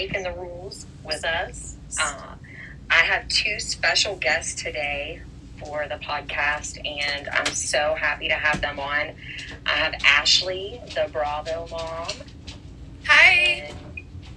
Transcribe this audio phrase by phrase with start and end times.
[0.00, 1.76] breaking the rules with us.
[2.00, 2.34] Uh,
[2.88, 5.20] I have two special guests today
[5.58, 9.10] for the podcast, and I'm so happy to have them on.
[9.66, 12.12] I have Ashley, the Bravo mom.
[13.04, 13.32] Hi.
[13.68, 13.76] And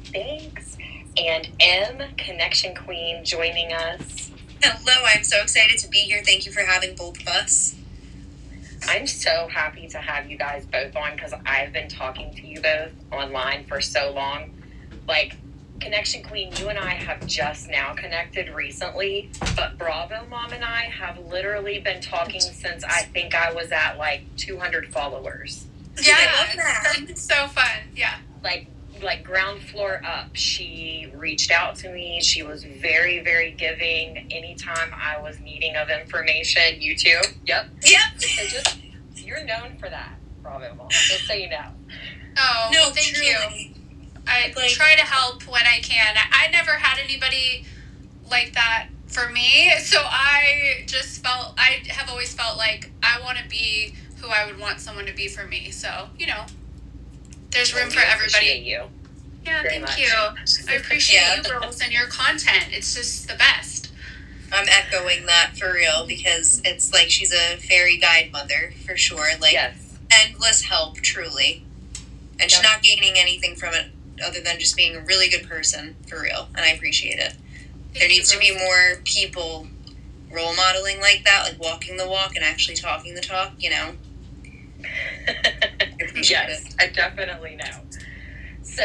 [0.07, 0.75] thanks.
[1.15, 4.31] And M, Connection Queen, joining us.
[4.61, 6.23] Hello, I'm so excited to be here.
[6.25, 7.73] Thank you for having both of us.
[8.89, 12.59] I'm so happy to have you guys both on because I've been talking to you
[12.59, 14.59] both online for so long.
[15.07, 15.37] Like,
[15.83, 20.83] Connection Queen, you and I have just now connected recently, but Bravo Mom and I
[20.83, 25.65] have literally been talking since I think I was at like 200 followers.
[26.01, 26.95] Yeah, I love that.
[27.09, 27.67] it's so fun.
[27.95, 28.15] Yeah.
[28.43, 28.67] Like,
[29.01, 30.29] like ground floor up.
[30.33, 32.21] She reached out to me.
[32.21, 34.31] She was very, very giving.
[34.31, 37.19] Anytime I was needing of information, you too.
[37.45, 37.67] Yep.
[37.83, 37.99] Yep.
[38.19, 38.77] So just
[39.17, 40.87] you're known for that, Bravo Mom.
[40.89, 41.65] Just so you know.
[42.37, 43.72] Oh, No, well, thank you.
[44.27, 46.15] I Like- try to help when I can.
[46.17, 47.65] I, never had anybody
[48.29, 53.37] like that for me, so I just felt I have always felt like I want
[53.39, 55.71] to be who I would want someone to be for me.
[55.71, 56.45] So you know,
[57.51, 58.45] there's room We for everybody.
[58.49, 58.83] appreciate You.
[59.45, 59.97] Yeah, thank much.
[59.99, 60.07] you.
[60.69, 61.35] I appreciate Yeah.
[61.37, 62.67] you girls and your content.
[62.71, 63.89] It's just the best.
[64.51, 69.31] I'm echoing that for real because it's like she's a fairy guide mother for sure.
[69.39, 69.75] Like yes.
[70.11, 71.65] endless help, truly.
[72.39, 73.87] And she's not gaining anything from it
[74.25, 76.47] other than just being a really good person for real.
[76.55, 77.33] And I appreciate it.
[77.33, 79.67] Thank there needs to be more people
[80.31, 83.91] role modeling like that, like walking the walk and actually talking the talk, you know?
[86.15, 87.81] yes, I definitely know.
[88.63, 88.83] So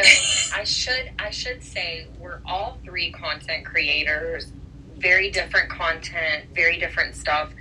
[0.54, 4.52] I should I should say we're all three content creators,
[4.98, 7.52] very different content, very different stuff.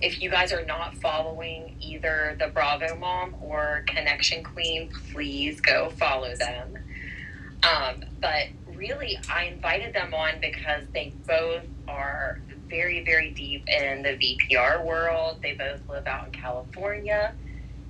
[0.00, 5.90] If you guys are not following either the Bravo Mom or Connection Queen, please go
[5.90, 6.78] follow them.
[7.64, 14.02] Um, but really, I invited them on because they both are very, very deep in
[14.02, 15.38] the VPR world.
[15.42, 17.34] They both live out in California,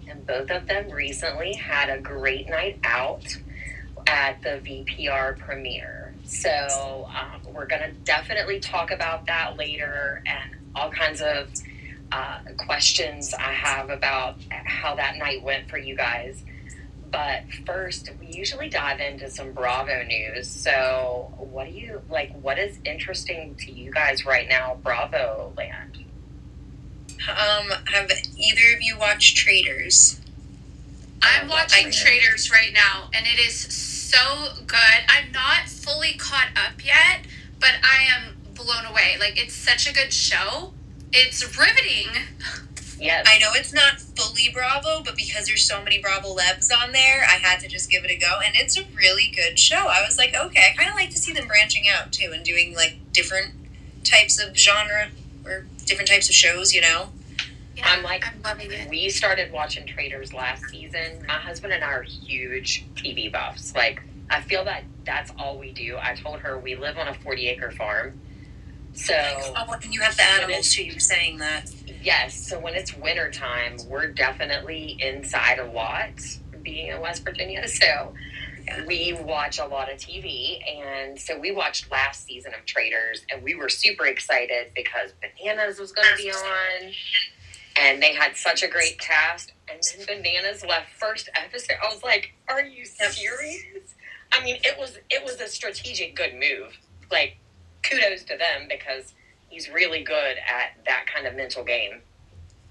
[0.09, 3.25] and both of them recently had a great night out
[4.07, 6.15] at the VPR premiere.
[6.25, 11.49] So um, we're going to definitely talk about that later and all kinds of
[12.13, 16.45] uh, questions I have about how that night went for you guys.
[17.15, 20.49] But first, we usually dive into some Bravo news.
[20.49, 22.33] So, what do you like?
[22.43, 25.99] What is interesting to you guys right now, Bravo land?
[27.29, 30.21] Um, have either of you watched Traitors?
[31.23, 35.05] I'm watching I- Traitors right now, and it is so good.
[35.09, 37.27] I'm not fully caught up yet,
[37.61, 39.15] but I am blown away.
[39.21, 40.73] Like, it's such a good show.
[41.13, 42.09] It's riveting.
[43.01, 46.93] Yes, I know it's not fully Bravo, but because there's so many Bravo Lebs on
[46.93, 48.39] there, I had to just give it a go.
[48.45, 49.89] And it's a really good show.
[49.89, 52.45] I was like, okay, I kind of like to see them branching out too and
[52.45, 53.53] doing like different
[54.05, 55.09] types of genre
[55.45, 57.11] or different types of shows, you know?
[57.77, 58.89] Yeah, I'm like- I'm loving it.
[58.89, 61.25] we started watching Traitors last season.
[61.27, 63.75] My husband and I are huge TV buffs.
[63.75, 64.01] Like,
[64.31, 65.99] I feel that that's all we do.
[66.01, 68.21] I told her we live on a 40 acre farm.
[68.95, 69.15] So,
[69.57, 70.85] Oh, and you have the animals too.
[70.85, 71.69] You were saying that.
[72.05, 76.11] Yes, so when it's winter time, we're definitely inside a lot
[76.63, 77.67] being in West Virginia.
[77.69, 78.15] So,
[78.67, 78.85] Yeah.
[78.87, 80.59] we watch a lot of TV.
[80.67, 85.79] And so, we watched last season of Traitors and we were super excited because Bananas
[85.79, 86.93] was going to be on.
[87.77, 89.53] And they had such a great cast.
[89.69, 91.77] And then Bananas left first episode.
[91.83, 93.95] I was like, "Are you serious?"
[94.33, 96.79] I mean, it was it was a strategic good move.
[97.11, 97.39] Like,
[97.83, 99.15] kudos to them because
[99.55, 102.03] he's really good at that kind of mental game.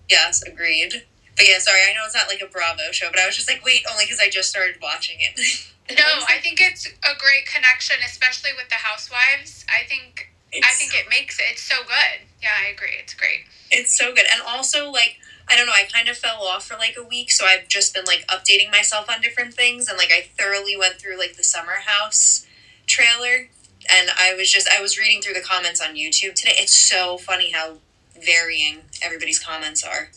[0.10, 1.04] Yes, agreed.
[1.38, 3.50] But yeah, sorry, I know it's not like a Bravo show, but I was just
[3.50, 5.40] like, wait, only because I just started watching it.
[5.90, 9.66] No, I think it's a great connection, especially with the housewives.
[9.68, 11.44] I think I It's- think it makes it.
[11.52, 12.22] It's so good.
[12.42, 12.96] Yeah, I agree.
[13.02, 13.42] It's great.
[13.70, 14.26] It's so good.
[14.32, 15.18] And also, like,
[15.50, 17.94] I don't know, I kind of fell off for like a week, so I've just
[17.94, 19.90] been like updating myself on different things.
[19.90, 22.48] And like, I thoroughly went through like the Summer House
[22.88, 23.50] trailer.
[23.94, 26.54] And I was just, I was reading through the comments on YouTube today.
[26.56, 27.78] It's so funny how
[28.20, 30.10] varying everybody's comments are.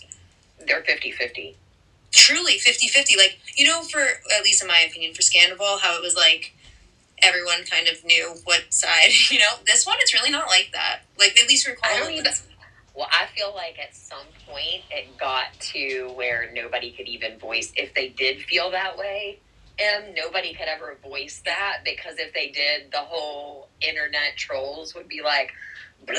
[0.67, 1.55] They're 50-50.
[2.11, 3.17] Truly 50 50.
[3.17, 6.55] Like, you know, for, at least in my opinion, for Scandoval, how it was like
[7.23, 9.56] everyone kind of knew what side, you know?
[9.67, 11.00] This one, it's really not like that.
[11.19, 12.32] Like, at least for I even.
[12.94, 17.70] Well, I feel like at some point it got to where nobody could even voice
[17.76, 19.38] if they did feel that way.
[19.78, 25.08] And nobody could ever voice that because if they did, the whole internet trolls would
[25.08, 25.52] be like,
[26.06, 26.17] blah.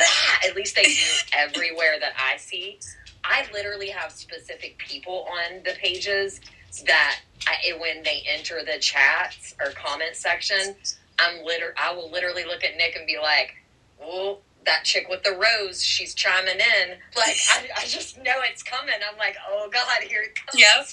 [0.48, 0.92] At least they do
[1.34, 2.80] everywhere that I see.
[3.24, 6.40] I literally have specific people on the pages
[6.86, 10.76] that I, when they enter the chats or comment section,
[11.20, 13.56] I'm liter I will literally look at Nick and be like,
[14.00, 16.90] well, that chick with the rose, she's chiming in.
[17.16, 18.94] Like I, I just know it's coming.
[19.10, 20.62] I'm like, oh God, here it comes.
[20.62, 20.88] Yep.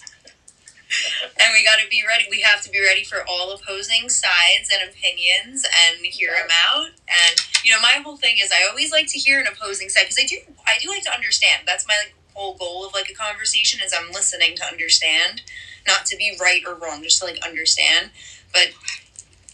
[1.22, 2.26] And we got to be ready.
[2.30, 6.88] We have to be ready for all opposing sides and opinions and hear them out.
[7.08, 10.02] And you know, my whole thing is I always like to hear an opposing side
[10.02, 10.36] because I do.
[10.66, 11.62] I do like to understand.
[11.66, 15.42] That's my like, whole goal of like a conversation is I'm listening to understand,
[15.86, 18.10] not to be right or wrong, just to like understand.
[18.52, 18.70] But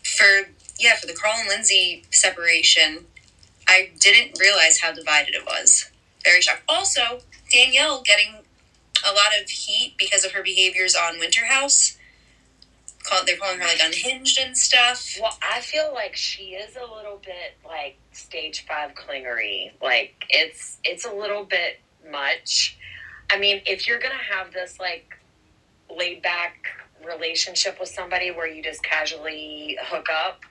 [0.02, 3.06] for yeah, for the Carl and Lindsay separation,
[3.68, 5.90] I didn't realize how divided it was.
[6.24, 6.62] Very shocked.
[6.68, 7.20] Also,
[7.52, 8.36] Danielle getting
[9.04, 11.96] a lot of heat because of her behaviors on Winter House.
[13.02, 15.16] Call, they're calling her like unhinged and stuff.
[15.20, 19.72] Well, I feel like she is a little bit like stage five clingery.
[19.82, 21.80] Like it's it's a little bit
[22.10, 22.76] much.
[23.30, 25.18] I mean, if you're gonna have this like
[25.94, 26.66] laid back
[27.04, 30.42] relationship with somebody where you just casually hook up,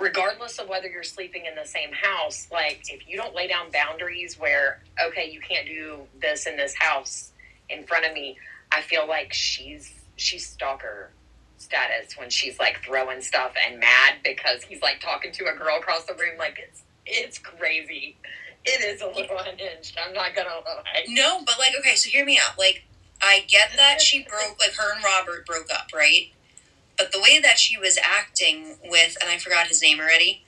[0.00, 3.70] regardless of whether you're sleeping in the same house, like if you don't lay down
[3.70, 7.32] boundaries where okay, you can't do this in this house
[7.70, 8.38] in front of me,
[8.72, 11.10] I feel like she's she's stalker
[11.58, 15.76] status when she's like throwing stuff and mad because he's like talking to a girl
[15.78, 16.38] across the room.
[16.38, 18.16] Like it's it's crazy.
[18.64, 19.96] It is a little unhinged.
[20.04, 21.04] I'm not gonna lie.
[21.08, 22.58] No, but like, okay, so hear me out.
[22.58, 22.84] Like,
[23.22, 26.32] I get that she broke, like, her and Robert broke up, right?
[26.98, 30.44] But the way that she was acting with, and I forgot his name already,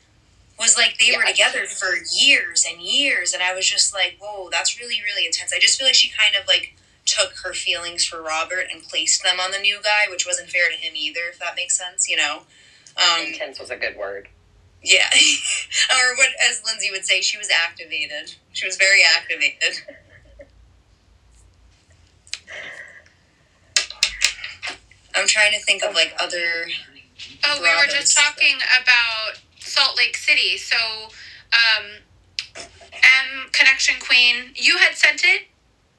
[0.58, 3.32] was like they were together for years and years.
[3.32, 5.52] And I was just like, whoa, that's really, really intense.
[5.54, 6.74] I just feel like she kind of like
[7.10, 10.70] took her feelings for Robert and placed them on the new guy, which wasn't fair
[10.70, 12.42] to him either, if that makes sense, you know?
[12.96, 14.28] Um, Intense was a good word.
[14.82, 15.08] yeah.
[15.90, 18.34] or what, as Lindsay would say, she was activated.
[18.52, 19.82] She was very activated.
[25.14, 26.66] I'm trying to think of like other.
[27.44, 30.56] Oh, we were just talking about Salt Lake City.
[30.56, 30.76] So,
[31.52, 31.84] um,
[32.56, 35.42] M Connection Queen, you had sent it.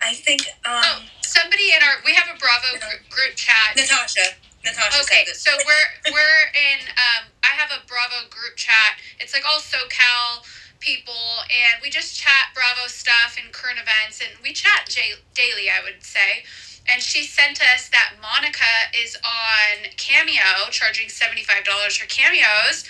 [0.02, 3.76] I think um, Oh, somebody in our we have a Bravo gr- group chat.
[3.78, 4.36] Natasha.
[4.66, 5.42] Natasha Okay, said this.
[5.44, 6.80] so we're we're in.
[6.98, 8.98] Um, I have a Bravo group chat.
[9.20, 10.44] It's like all SoCal
[10.80, 15.70] people, and we just chat Bravo stuff and current events, and we chat j- daily.
[15.70, 16.44] I would say.
[16.90, 18.64] And she sent us that Monica
[19.04, 22.84] is on Cameo, charging seventy five dollars for cameos.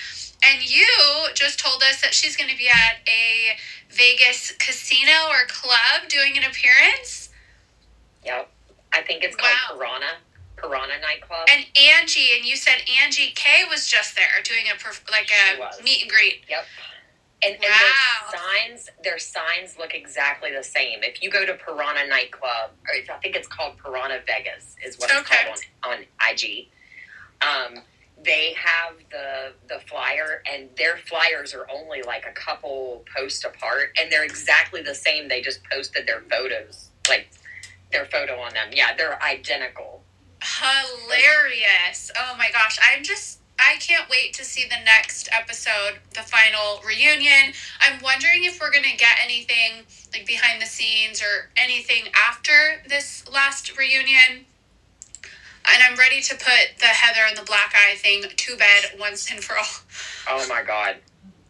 [0.43, 0.87] And you
[1.35, 3.57] just told us that she's going to be at a
[3.89, 7.29] Vegas casino or club doing an appearance.
[8.25, 8.49] Yep.
[8.93, 9.77] I think it's called Wow.
[9.77, 10.13] Piranha.
[10.57, 11.47] Piranha nightclub.
[11.51, 15.83] And Angie, and you said Angie K was just there doing a perf- like a
[15.83, 16.43] meet and greet.
[16.49, 16.65] Yep.
[17.43, 17.71] And, and their
[18.31, 20.99] signs, their signs look exactly the same.
[21.01, 25.09] If you go to Piranha nightclub, or I think it's called Piranha Vegas, is what
[25.09, 25.45] it's Okay.
[25.45, 26.67] called on, on IG.
[27.41, 27.83] Um,
[28.23, 33.95] they have the the flyer, and their flyers are only like a couple posts apart,
[33.99, 35.27] and they're exactly the same.
[35.27, 37.31] They just posted their photos, like
[37.91, 38.69] their photo on them.
[38.71, 40.03] Yeah, they're identical.
[40.43, 42.11] Hilarious!
[42.15, 43.39] Oh my gosh, I'm just.
[43.61, 47.53] I can't wait to see the next episode, the final reunion.
[47.79, 53.23] I'm wondering if we're gonna get anything like behind the scenes or anything after this
[53.31, 54.45] last reunion.
[55.63, 59.31] And I'm ready to put the Heather and the black eye thing to bed once
[59.31, 59.65] and for all.
[60.27, 60.97] Oh my god!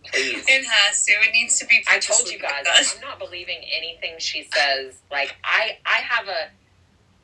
[0.05, 0.43] Please.
[0.47, 1.13] It has to.
[1.13, 1.83] It needs to be.
[1.89, 4.99] I told you guys, I'm not believing anything she says.
[5.09, 6.49] Like I, I have a.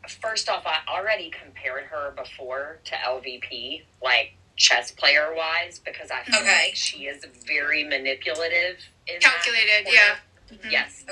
[0.07, 6.23] First off, I already compared her before to LVP, like chess player wise, because I
[6.23, 6.65] feel Okay.
[6.65, 8.79] like she is very manipulative.
[9.07, 10.17] In Calculated, yeah.
[10.51, 10.71] Mhm.
[10.71, 11.05] Yes.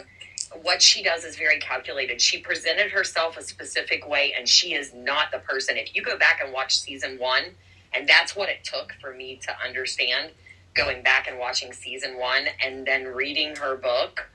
[0.62, 2.22] What she does is very calculated.
[2.22, 5.78] She presented herself a specific way, and she is not the person.
[5.78, 7.56] If you go back and watch season one,
[7.94, 10.32] and that's what it took for me to understand
[10.74, 14.30] going back and watching season one and then reading her book.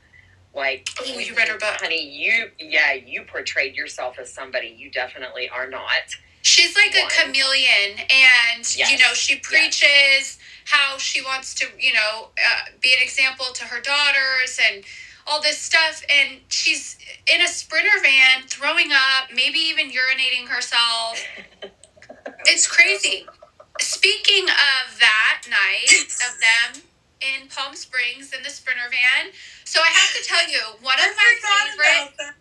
[0.54, 1.80] Like, Oh, you read her book.
[1.80, 6.16] honey, you, yeah, you portrayed yourself as somebody you definitely are not.
[6.42, 12.28] She's like a chameleon, and you know she preaches how she wants to, you know,
[12.38, 14.84] uh, be an example to her daughters and
[15.26, 16.02] all this stuff.
[16.14, 16.96] And she's
[17.32, 21.20] in a sprinter van, throwing up, maybe even urinating herself.
[22.46, 23.26] It's crazy.
[23.80, 25.90] Speaking of that night
[26.28, 26.82] of them
[27.20, 29.32] in Palm Springs in the sprinter van,
[29.64, 32.34] so I have to tell you one of my favorite.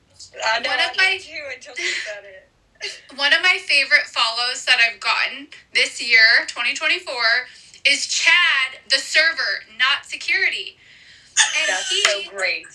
[0.46, 2.49] I One of I my- too until you said it.
[3.16, 7.14] One of my favorite follows that I've gotten this year, 2024,
[7.88, 10.78] is Chad, the server, not security.
[11.60, 12.68] And That's he so great.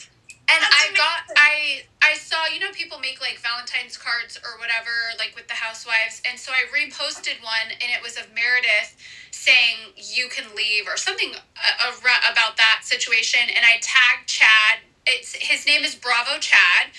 [0.48, 1.20] And That's I got.
[1.36, 5.54] I I saw you know people make like Valentine's cards or whatever like with the
[5.54, 8.96] housewives, and so I reposted one, and it was of Meredith
[9.30, 11.92] saying you can leave or something uh,
[12.30, 14.84] about that situation, and I tagged Chad.
[15.06, 16.92] It's his name is Bravo Chad.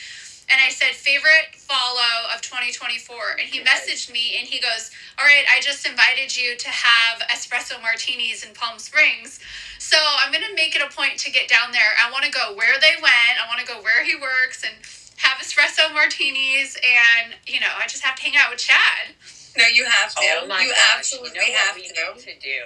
[0.49, 5.25] And I said favorite follow of 2024, and he messaged me and he goes, "All
[5.25, 9.39] right, I just invited you to have espresso martinis in Palm Springs,
[9.79, 11.95] so I'm gonna make it a point to get down there.
[12.01, 13.41] I want to go where they went.
[13.41, 14.75] I want to go where he works and
[15.17, 19.15] have espresso martinis, and you know, I just have to hang out with Chad.
[19.57, 20.21] No, you have to.
[20.21, 20.97] Oh my you gosh!
[20.99, 22.15] absolutely you know have what we to.
[22.15, 22.61] need to do?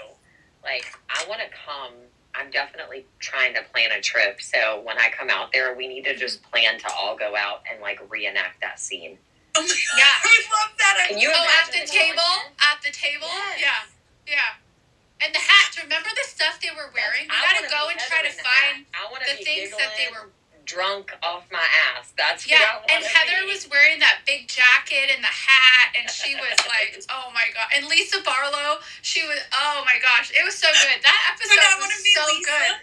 [0.63, 1.93] Like, I want to come.
[2.35, 4.41] I'm definitely trying to plan a trip.
[4.41, 7.63] So when I come out there, we need to just plan to all go out
[7.69, 9.17] and like reenact that scene.
[9.57, 10.13] Oh my god, Yeah.
[10.23, 10.95] I love that.
[11.03, 13.91] I Can you Oh, love at the the table, at the table, Yes.
[14.27, 15.25] yeah, yeah.
[15.25, 15.75] And the hat.
[15.83, 17.27] Remember the stuff they were wearing?
[17.27, 18.85] We I gotta go and try to in the find.
[18.95, 20.31] I the be things that they giggling, were
[20.69, 21.65] drunk off my
[21.97, 22.13] ass.
[22.13, 23.49] That's who I Yeah, wanna and Heather be.
[23.49, 27.73] was wearing that big jacket and the hat, and she was like, "Oh my god!"
[27.75, 31.01] And Lisa Barlow, she was, "Oh my gosh!" It was so good.
[31.01, 32.45] That episode I was want to be so Lisa.
[32.45, 32.73] good.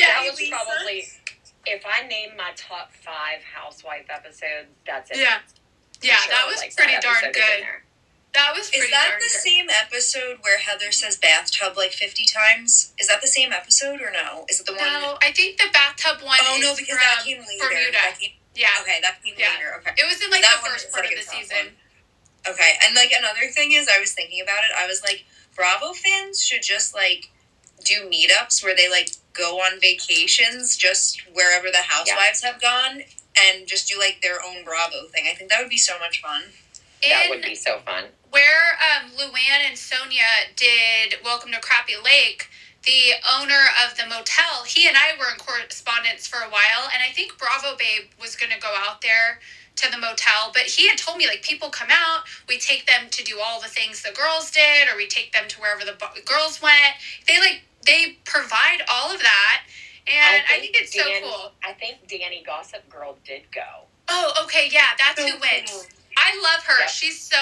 [0.00, 0.56] Yeah, that was Lisa.
[0.56, 0.98] probably
[1.66, 4.72] if I name my top five housewife episodes.
[4.86, 5.18] That's it.
[5.18, 5.38] Yeah,
[6.00, 6.32] For yeah, sure.
[6.32, 7.64] that was Like, pretty that darn episode in good.
[8.34, 9.40] That was pretty Is that the good.
[9.40, 12.92] same episode where Heather says bathtub like 50 times?
[12.98, 14.44] Is that the same episode or no?
[14.48, 14.84] Is it the one?
[14.84, 16.38] No, I think the bathtub one.
[16.42, 17.64] oh, no, is because from that came later.
[17.66, 17.92] Bermuda.
[17.92, 19.50] That came, Yeah, okay, that came Yeah.
[19.56, 19.74] later.
[19.80, 19.92] Okay.
[19.96, 21.72] it was in like That the one first part like of the season.
[22.46, 24.70] Okay, and like another thing is, I was thinking about it.
[24.76, 25.24] I was like,
[25.56, 27.30] Bravo fans should just like
[27.84, 33.02] do meetups where they like go on vacations just wherever the housewives have gone
[33.40, 35.24] and just do like their own Bravo thing.
[35.30, 36.42] I think that would be so much fun.
[37.02, 38.04] That would be so fun.
[38.30, 42.48] where um, Luann and Sonja did Welcome to Crappie Lake,
[42.84, 47.02] the owner of the motel, he and I were in correspondence for a while, and
[47.02, 49.40] I think Bravo Babe was going to go out there
[49.76, 53.08] to the motel, but he had told me like people come out, we take them
[53.10, 55.92] to do all the things the girls did, or we take them to wherever the
[55.98, 56.94] bo- girls went.
[57.28, 59.62] They like they provide all of that,
[60.06, 61.52] and I think, it's so cool.
[61.64, 63.86] I think Danny Gossip Girl did go.
[64.08, 65.70] Oh, okay, yeah, that's So who went.
[65.70, 65.82] cool.
[66.18, 66.78] I love her.
[66.80, 66.88] Yep.
[66.90, 67.38] She's so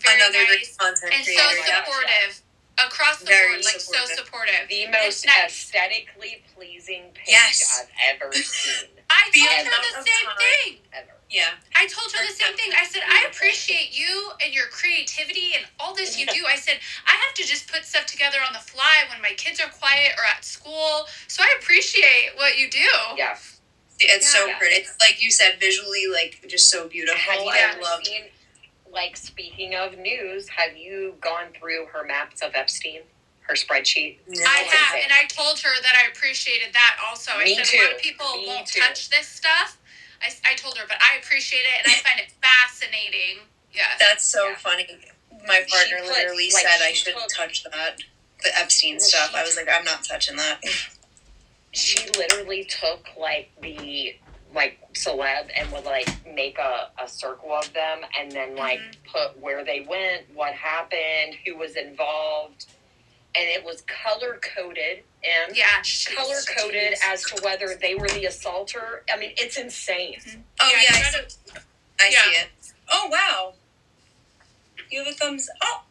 [0.00, 1.66] very Another nice content and so creator.
[1.66, 2.32] Gosh, supportive
[2.78, 4.16] across the Very board, like so supportive.
[4.16, 4.62] supportive.
[4.68, 5.48] The most nice.
[5.48, 7.82] aesthetically pleasing page Yes.
[7.82, 8.88] I've ever seen.
[9.10, 10.78] I told her the same thing.
[10.92, 11.12] Ever.
[11.30, 11.56] Yeah.
[11.74, 12.70] I told her the same thing.
[12.78, 16.44] I said, I appreciate you and your creativity and all this you do.
[16.48, 19.58] I said, I have to just put stuff together on the fly when my kids
[19.60, 21.06] are quiet or at school.
[21.28, 22.86] So I appreciate what you do.
[23.16, 23.36] Yeah.
[23.98, 24.58] It's so Yeah.
[24.58, 24.76] pretty.
[24.76, 27.18] It's like you said, visually, like just so beautiful.
[27.18, 28.04] Have you I love.
[28.04, 28.24] seen,
[28.90, 33.02] like, speaking of news, have you gone through her maps of Epstein?
[33.42, 34.18] Her spreadsheet?
[34.26, 37.30] No, I have, and I told her that I appreciated that also.
[37.32, 37.96] I Me said a lot too.
[37.96, 38.80] of people Me won't too.
[38.80, 39.78] touch this stuff.
[40.20, 43.38] I, I told her, but I appreciate it and I find it fascinating.
[43.72, 43.98] Yes.
[44.00, 44.56] That's so Yeah.
[44.56, 44.88] funny.
[45.46, 47.98] My partner put, literally like, said I shouldn't took- touch that.
[48.42, 49.34] The Epstein Well, stuff.
[49.34, 50.60] I was like, I'm not touching that.
[51.76, 54.16] She literally took, like, the,
[54.54, 59.12] like, celeb and would, like, make a, a circle of them and then, like, Mm-hmm.
[59.12, 62.66] put where they went, what happened, who was involved.
[63.38, 65.02] And it was color coded.
[65.22, 65.82] And yeah.
[66.16, 69.02] color coded as to whether they were the assaulter.
[69.12, 70.16] I mean, it's insane.
[70.60, 71.38] Oh yeah, you I, gotta- see,
[72.00, 72.22] I yeah.
[72.22, 72.48] see it.
[72.90, 73.52] Oh wow.
[74.90, 75.50] You have a thumbs.
[75.62, 75.82] Oh,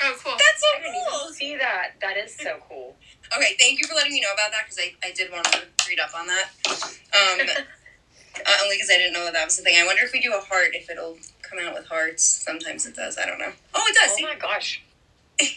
[0.00, 0.32] Oh, cool.
[0.32, 1.20] that's I so didn't cool.
[1.22, 1.92] even see that.
[2.00, 2.94] That is so cool.
[3.36, 5.62] Okay, thank you for letting me know about that because I, I did want to
[5.88, 6.50] read up on that.
[6.68, 7.48] Um,
[8.46, 9.76] uh, only because I didn't know that that was the thing.
[9.80, 12.24] I wonder if we do a heart, if it'll come out with hearts.
[12.24, 13.18] Sometimes it does.
[13.18, 13.52] I don't know.
[13.74, 14.12] Oh, it does.
[14.12, 14.22] Oh See?
[14.22, 14.82] my gosh.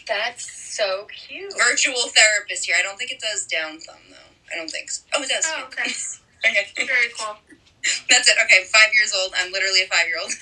[0.06, 1.52] That's so cute.
[1.58, 2.76] Virtual therapist here.
[2.78, 4.32] I don't think it does down thumb though.
[4.52, 5.02] I don't think so.
[5.14, 5.44] Oh, it does.
[5.46, 5.90] Oh, okay.
[6.46, 6.86] okay.
[6.86, 7.36] Very cool.
[8.10, 8.36] That's it.
[8.44, 9.32] Okay, five years old.
[9.36, 10.32] I'm literally a five year old.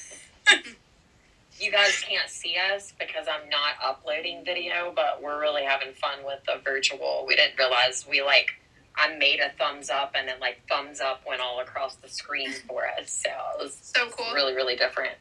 [1.61, 6.21] You guys can't see us because I'm not uploading video, but we're really having fun
[6.25, 7.25] with the virtual.
[7.29, 8.49] We didn't realize we like
[8.97, 12.51] I made a thumbs up and then like thumbs up went all across the screen
[12.67, 13.11] for us.
[13.13, 14.33] So it was So cool.
[14.35, 15.15] really, really different.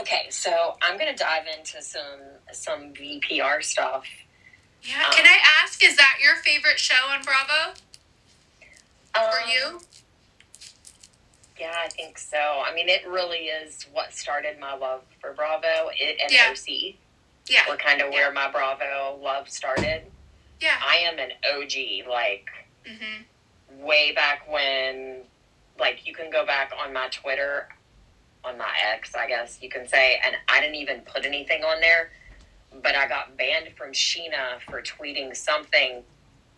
[0.00, 2.02] Okay, so I'm gonna dive into some
[2.52, 4.04] some VPR stuff.
[4.82, 5.10] Yeah.
[5.12, 7.74] Can I ask, is that your favorite show on Bravo
[9.14, 9.80] for Um, you?
[11.58, 12.36] Yeah, I think so.
[12.38, 15.90] I mean, it really is what started my love for Bravo.
[15.98, 16.48] It and Yeah.
[16.50, 16.98] OC
[17.46, 17.68] Yeah.
[17.68, 20.10] were kind of where my Bravo love started.
[20.60, 20.78] Yeah.
[20.84, 22.46] I am an OG, like
[22.86, 23.80] Mm-hmm.
[23.82, 25.24] way back when,
[25.78, 27.68] like you can go back on my Twitter,
[28.44, 31.80] on my ex, I guess you can say, and I didn't even put anything on
[31.80, 32.10] there,
[32.82, 36.04] but I got banned from Scheana for tweeting something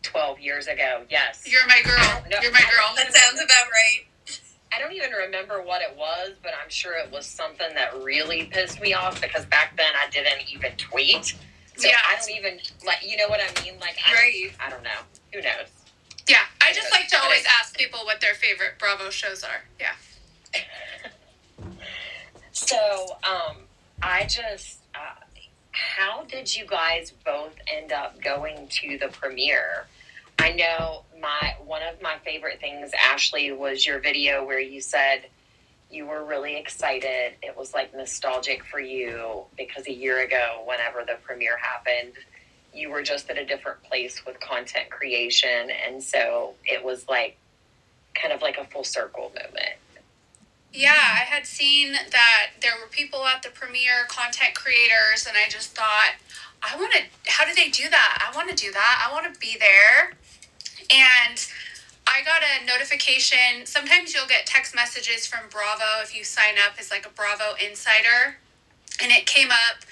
[0.03, 1.05] 12 years ago.
[1.09, 1.45] Yes.
[1.47, 2.23] You're my girl.
[2.31, 2.93] No, You're my girl.
[2.97, 4.07] That sounds about right.
[4.75, 8.45] I don't even remember what it was, but I'm sure it was something that really
[8.45, 11.35] pissed me off because back then I didn't even tweet.
[11.77, 11.97] So Yeah.
[12.07, 13.79] I don't even like you know what I mean?
[13.81, 14.53] Like I, Right.
[14.65, 15.01] I don't know.
[15.33, 15.69] Who knows?
[16.29, 19.63] Yeah, I just like to But always ask people what their favorite Bravo shows are.
[19.81, 19.95] Yeah.
[22.53, 23.57] So, um,
[24.03, 25.15] I just, uh,
[25.71, 29.87] how did you guys both end up going to the premiere?
[30.41, 35.27] I know my one of my favorite things, Ashley, was your video where you said
[35.91, 37.33] you were really excited.
[37.43, 42.15] It was like nostalgic for you because a year ago, whenever the premiere happened,
[42.75, 47.39] you were just at a different place with content creation, and so it was like
[48.15, 49.77] kind of like a full circle moment.
[50.73, 55.49] Yeah, I had seen that there were people at the premiere, content creators, and I
[55.49, 56.13] just thought,
[56.63, 57.03] I want to.
[57.27, 58.29] How do they do that?
[58.31, 59.07] I want to do that.
[59.09, 60.13] I want to be there.
[60.91, 61.47] And
[62.07, 63.67] I got a notification.
[63.67, 67.55] Sometimes you'll get text messages from Bravo if you sign up as like a Bravo
[67.65, 68.39] insider,
[69.03, 69.85] and it came up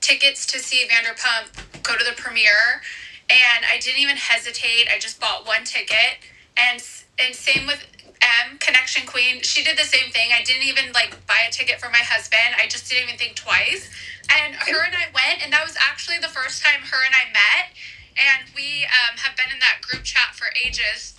[0.00, 2.82] tickets to see Vanderpump go to the premiere,
[3.30, 4.88] and I didn't even hesitate.
[4.92, 6.18] I just bought one ticket,
[6.56, 6.82] and
[7.18, 7.86] and same with
[8.20, 9.42] M Connection Queen.
[9.42, 10.30] She did the same thing.
[10.34, 12.56] I didn't even like buy a ticket for my husband.
[12.60, 13.90] I just didn't even think twice.
[14.30, 17.32] And her and I went, and that was actually the first time her and I
[17.32, 17.72] met.
[18.16, 21.14] And we um, have been in that group chat for ages.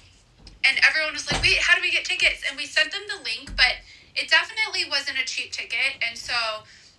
[0.63, 3.23] And everyone was like, "Wait, how do we get tickets?" And we sent them the
[3.23, 3.81] link, but
[4.15, 5.97] it definitely wasn't a cheap ticket.
[6.07, 6.33] And so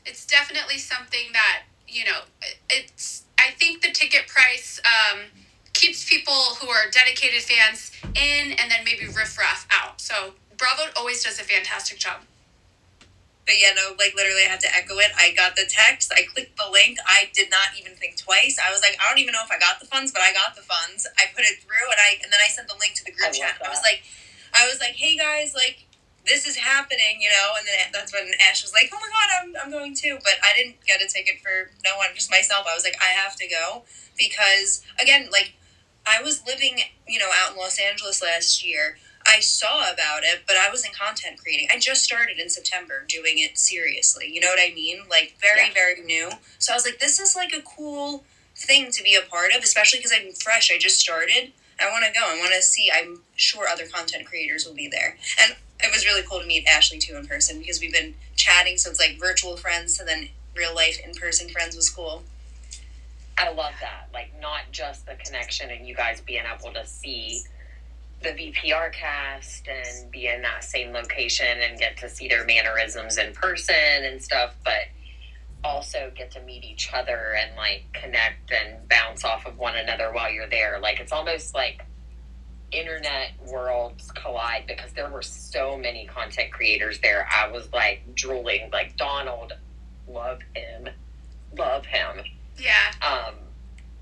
[0.04, 2.26] it's definitely something that you know.
[2.70, 4.80] It's I think the ticket price.
[4.84, 5.30] Um,
[5.72, 10.00] keeps people who are dedicated fans in and then maybe riffraff out.
[10.00, 12.20] So Bravo always does a fantastic job.
[13.44, 15.10] But yeah, no, like literally, I had to echo it.
[15.18, 16.14] I got the text.
[16.14, 16.98] I clicked the link.
[17.02, 18.54] I did not even think twice.
[18.62, 20.54] I was like, I don't even know if I got the funds, but I got
[20.54, 21.10] the funds.
[21.18, 23.34] I put it through, and I and then I sent the link to the group
[23.34, 23.58] love chat.
[23.58, 24.06] I was like,
[24.54, 25.90] I was like, hey guys, like
[26.22, 27.58] this is happening, you know.
[27.58, 30.18] And then that's when Ash was like, oh my god, I'm I'm going too.
[30.22, 32.66] But I didn't get a ticket for no one, just myself.
[32.70, 33.82] I was like, I have to go
[34.14, 35.58] because again, like
[36.06, 38.98] I was living, you know, out in Los Angeles last year.
[39.26, 41.68] I saw about it, but I was in content creating.
[41.72, 44.28] I just started in September doing it seriously.
[44.32, 45.02] You know what I mean?
[45.08, 45.72] Like very, Yeah.
[45.74, 46.30] very new.
[46.58, 48.24] So I was like, this is like a cool
[48.56, 50.70] thing to be a part of, especially because I'm fresh.
[50.70, 51.52] I just started.
[51.80, 52.24] I want to go.
[52.26, 52.90] I want to see.
[52.92, 55.16] I'm sure other content creators will be there.
[55.40, 58.76] And it was really cool to meet Ashley too in person because we've been chatting.
[58.78, 62.22] So it's like virtual friends to then real life in person friends was cool.
[63.38, 64.08] I love that.
[64.12, 67.42] Like not just the connection and you guys being able to see
[68.22, 73.18] the VPR cast and be in that same location and get to see their mannerisms
[73.18, 74.88] in person and stuff, but
[75.64, 80.12] also get to meet each other and like connect and bounce off of one another
[80.12, 80.78] while you're there.
[80.80, 81.84] Like it's almost like
[82.72, 87.28] internet worlds collide because there were so many content creators there.
[87.30, 89.52] I was like drooling, like Donald,
[90.08, 90.88] love him,
[91.56, 92.24] love him
[92.58, 92.92] Yeah.
[93.02, 93.34] um,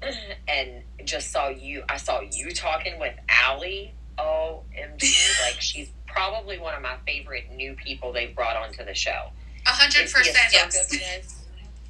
[0.49, 1.83] and just saw you.
[1.89, 3.91] I saw you talking with Ally.
[4.25, 9.31] OMG, like she's probably one of my favorite new people they've brought onto the show.
[9.67, 10.37] A hundred It's the percent.
[10.53, 10.77] yes.
[10.77, 11.37] assertiveness.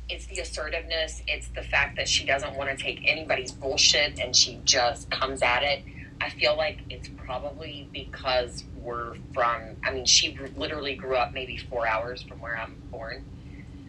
[0.09, 1.23] It's the assertiveness.
[1.29, 5.41] It's the fact that she doesn't want to take anybody's bullshit and she just comes
[5.43, 5.85] at it.
[6.21, 9.77] I feel like it's probably because we're from.
[9.85, 13.25] I mean, she literally grew up maybe four hours from where I'm born.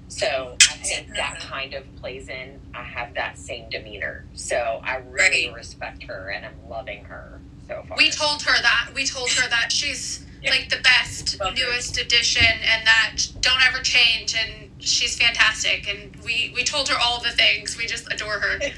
[0.07, 2.59] So I think that kind of plays in.
[2.73, 4.25] I have that same demeanor.
[4.33, 5.55] So I really Right.
[5.55, 7.40] respect her and I'm loving her
[7.71, 7.97] so far.
[7.97, 8.91] We told her that.
[8.93, 11.65] We told her that she's like the best, Love her.
[11.65, 14.35] newest addition, and that don't ever change.
[14.35, 15.87] And she's fantastic.
[15.87, 17.77] And we we told her all the things.
[17.77, 18.59] We just adore her.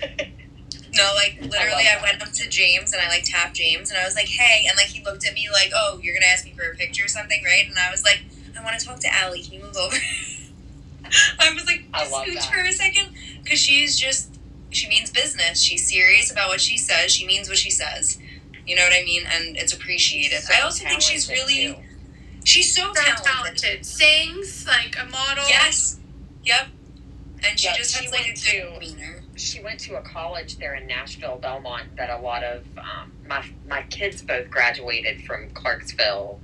[0.96, 2.02] No, like literally, that.
[2.02, 4.68] I, went up to James and I like tapped James and I was like, "Hey,"
[4.68, 7.06] and like he looked at me like, "Oh, you're gonna ask me for a picture
[7.06, 8.22] or something, right?" And I was like,
[8.56, 9.42] "I want to talk to Ally.
[9.42, 9.96] Can you move over?"
[11.40, 12.54] I was like, I "Just love scooch that.
[12.54, 13.10] for a second,
[13.44, 15.60] because she's just she means business.
[15.60, 17.12] She's serious about what she says.
[17.12, 18.20] She means what she says.
[18.66, 19.24] You know what I mean?
[19.32, 20.40] And it's appreciated.
[20.42, 21.76] So I also think she's really too.
[22.46, 23.26] she's so So talented.
[23.26, 23.86] talented.
[23.86, 25.44] Sings like a model.
[25.48, 26.00] Yes.
[26.44, 26.68] Yep.
[27.46, 29.24] And she Yeah, just she has like a went good to- demeanor.
[29.36, 33.44] she went to a college there in Nashville, Belmont, that a lot of um, my
[33.68, 36.40] my kids both graduated from Clarksville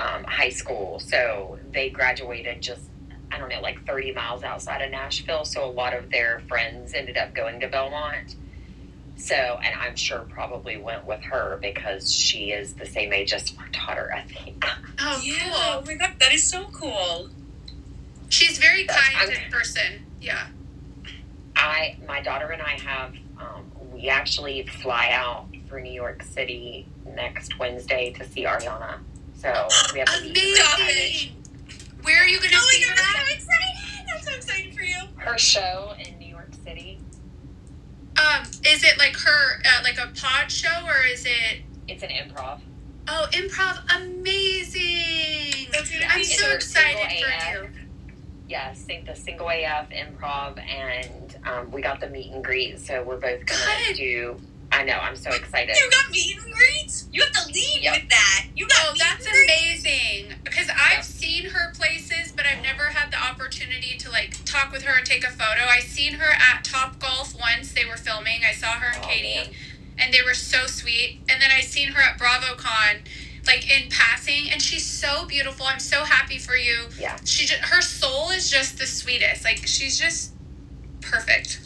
[0.00, 2.82] um, High School, so they graduated just
[3.30, 5.44] I don't know like thirty miles outside of Nashville.
[5.44, 8.34] So a lot of their friends ended up going to Belmont.
[9.20, 13.54] So, and I'm sure probably went with her because she is the same age as
[13.56, 14.64] my daughter, I think.
[14.98, 15.34] Oh, yeah.
[15.44, 15.52] cool.
[15.54, 17.28] Oh my god, that is so cool.
[18.30, 20.06] She's very That's- kind I'm- in person.
[20.20, 20.46] Yeah.
[21.54, 26.86] I, my daughter and I have, um, we actually fly out for New York City
[27.14, 28.98] next Wednesday to see Ariana.
[29.36, 31.36] So we have to meet Amazing.
[32.02, 33.18] Where are you going to Oh see my god, her?
[33.18, 34.14] I'm so excited!
[34.14, 34.96] I'm so excited for you.
[35.16, 36.98] her show in New York City.
[38.20, 41.62] Um, is it like her, uh, like a pod show, or is it?
[41.88, 42.60] It's an improv.
[43.08, 45.68] Oh, improv, amazing!
[45.72, 47.52] That's gonna I'm so excited for AF.
[47.52, 47.68] you.
[48.48, 52.78] Yeah, sing the single AF improv, and um, we got the meet and greet.
[52.80, 53.96] So we're both gonna Good.
[53.96, 54.40] do.
[54.72, 54.98] I know.
[55.02, 55.76] I'm so excited.
[55.76, 57.06] You got meet and greets?
[57.12, 57.94] You have to lead Yep.
[58.00, 58.46] with that.
[58.54, 59.52] You got Oh, meet that's and greets?
[59.84, 60.34] amazing.
[60.44, 61.04] Because I've Yep.
[61.04, 65.04] seen her places, but I've never had the opportunity to like talk with her and
[65.06, 65.66] take a photo.
[65.68, 67.72] I seen her at Top Golf once.
[67.72, 68.44] They were filming.
[68.44, 69.54] I saw her and Oh, Katie, man.
[69.98, 71.20] and they were so sweet.
[71.28, 73.00] And then I seen her at BravoCon,
[73.46, 75.66] like in passing, and she's so beautiful.
[75.66, 76.88] I'm so happy for you.
[76.98, 77.18] Yeah.
[77.24, 79.44] She just, her soul is just the sweetest.
[79.44, 80.32] Like she's just
[81.00, 81.58] perfect.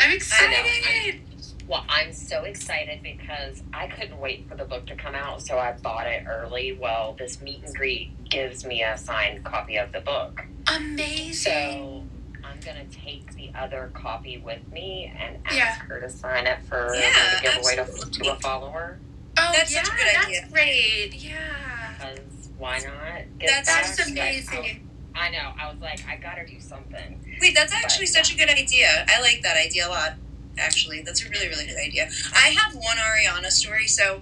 [0.00, 1.20] I'm excited.
[1.66, 5.58] Well, I'm so excited because I couldn't wait for the book to come out, so
[5.58, 6.72] I bought it early.
[6.78, 10.44] Well, this meet and greet gives me a signed copy of the book.
[10.68, 11.32] Amazing.
[11.34, 12.02] So
[12.44, 15.74] I'm gonna take the other copy with me and ask Yeah.
[15.86, 18.98] her to sign it for Yeah, to give away to, to a follower.
[19.38, 21.14] oh That's yeah, such a good that's great.
[21.14, 21.94] Yeah.
[21.98, 22.18] Because
[22.58, 23.38] why not?
[23.38, 23.84] Get That's back?
[23.84, 24.88] That's That's amazing.
[25.14, 25.52] I, I know.
[25.58, 27.20] I was like, I gotta do something.
[27.40, 29.06] Wait, that's actually But, such a good idea.
[29.08, 30.14] I like that idea a lot.
[30.58, 32.08] Actually, that's a really, really good idea.
[32.32, 34.20] I have one Ariana story, so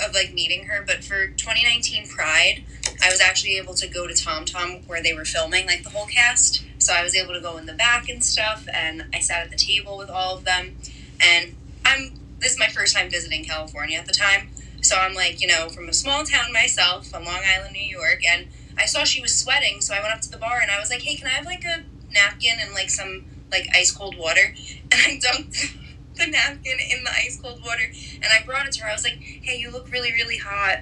[0.00, 2.64] of like meeting her, but for 2019 Pride,
[3.02, 5.90] I was actually able to go to Tom Tom where they were filming like the
[5.90, 6.64] whole cast.
[6.78, 9.50] So I was able to go in the back and stuff, and I sat at
[9.50, 10.76] the table with all of them.
[11.20, 14.50] And I'm this is my first time visiting California at the time,
[14.82, 18.20] so I'm like, you know, from a small town myself, from Long Island, New York,
[18.28, 20.78] and I saw she was sweating, so I went up to the bar and I
[20.78, 24.16] was like, hey, can I have like a napkin and like some like ice cold
[24.18, 24.54] water?
[24.92, 25.74] And I dunked
[26.16, 27.82] the napkin in the ice cold water
[28.14, 28.90] and I brought it to her.
[28.90, 30.80] I was like, hey, you look really, really hot.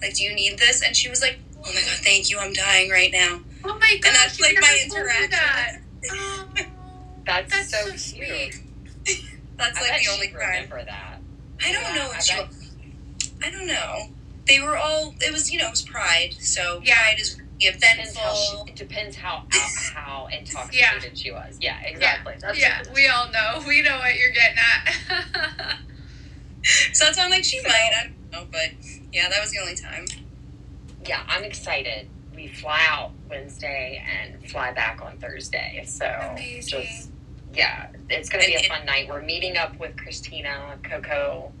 [0.00, 0.82] Like, do you need this?
[0.82, 3.40] And she was like, oh my god, thank you, I'm dying right now.
[3.64, 4.06] Oh my god!
[4.06, 5.80] And that's like you my never told that.
[6.02, 6.72] interaction.
[6.72, 8.54] Oh, That's, that's so, so, cute.
[8.54, 9.24] sweet.
[9.58, 10.52] That's I like bet the only she'd crime.
[10.64, 11.18] remember that.
[11.62, 12.34] I don't Yeah, know I if she.
[12.34, 14.08] bet- I don't know.
[14.46, 15.14] They were all.
[15.20, 16.94] It was you know it was Pride, so Yeah.
[16.94, 21.58] Pride is really Depends how she, it depends how how, how intoxicated she was.
[21.60, 22.34] Yeah, exactly.
[22.40, 23.62] That's Yeah, we all know.
[23.66, 25.78] We know what you're getting at.
[26.92, 27.72] So that's why I'm like she might.
[27.72, 28.70] I don't know, but
[29.12, 30.06] yeah, that was the only time.
[31.06, 32.08] yeah, I'm excited.
[32.34, 35.84] We fly out Wednesday and fly back on Thursday.
[35.86, 36.82] So Amazing.
[36.82, 37.10] just
[37.54, 39.08] yeah, it's gonna be a fun night.
[39.08, 41.52] We're meeting up with Christina Coco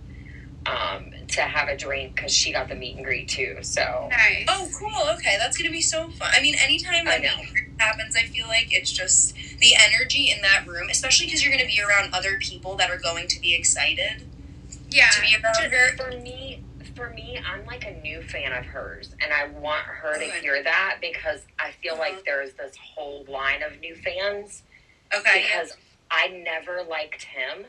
[0.66, 3.58] um, to have a drink because she got the meet and greet too.
[3.62, 4.44] So nice.
[4.48, 5.08] Oh, cool.
[5.16, 6.30] Okay, that's gonna be so fun.
[6.32, 7.36] I mean, anytime I that know.
[7.36, 11.26] meet and greet happens, I feel like it's just the energy in that room, especially
[11.26, 14.24] because you're gonna be around other people that are going to be excited
[14.90, 15.08] yeah.
[15.10, 15.96] to be around her.
[15.96, 16.62] for me,
[16.96, 20.34] for me, I'm like a new fan of hers, and I want her to Good.
[20.42, 22.02] hear that because I feel Uh-huh.
[22.02, 24.62] like there's this whole line of new fans
[25.14, 25.44] Okay.
[25.48, 25.60] yeah.
[25.62, 25.76] because
[26.10, 27.64] I never liked him.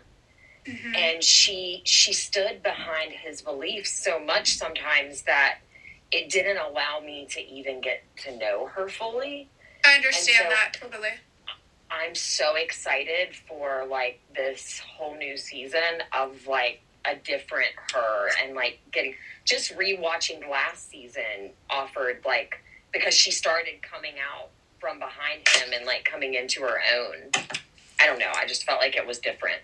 [0.65, 0.95] Mhm.
[0.95, 5.59] and she she stood behind his beliefs so much sometimes that
[6.11, 9.49] it didn't allow me to even get to know her fully
[9.85, 11.09] I understand so- that totally.
[11.89, 18.53] i'm so excited for like this whole new season of like a different her and
[18.55, 25.47] like getting just rewatching last season offered like because she started coming out from behind
[25.47, 27.31] him and like coming into her own
[27.99, 29.59] i don't know i just felt like it was different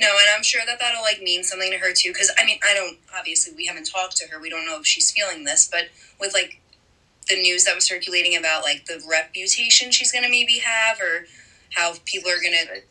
[0.00, 2.12] No, and I'm sure that that'll like mean something to her too.
[2.12, 4.40] Because I mean, I don't obviously we haven't talked to her.
[4.40, 6.60] We don't know if she's feeling this, but with like
[7.28, 11.26] the news that was circulating about like the reputation she's gonna maybe have, or
[11.74, 12.82] how people are gonna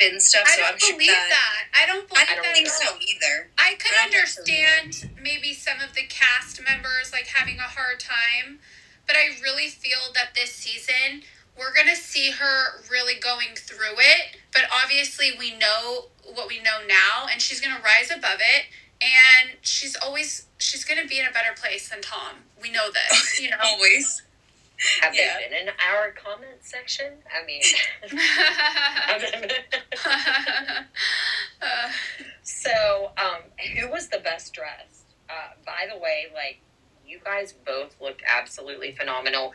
[0.00, 0.44] spin stuff.
[0.46, 1.82] I so don't I'm sure believe that, that.
[1.82, 3.48] I don't believe I don't that think so either.
[3.58, 7.68] I could I don't so understand maybe some of the cast members like having a
[7.68, 8.60] hard time,
[9.06, 11.22] but I really feel that this season
[11.58, 14.36] we're gonna see her really going through it.
[14.52, 18.66] But obviously, we know what we know now, and she's gonna rise above it.
[19.02, 22.36] And she's always she's gonna be in a better place than Tom.
[22.60, 23.56] We know this, you know.
[23.62, 24.22] Always.
[25.02, 25.36] have Yeah.
[25.38, 27.60] they been in our comment section i mean
[32.42, 33.42] so, um,
[33.76, 35.04] who was the best dressed?
[35.28, 36.60] Uh, by the way, like
[37.06, 39.52] you guys both looked absolutely phenomenal.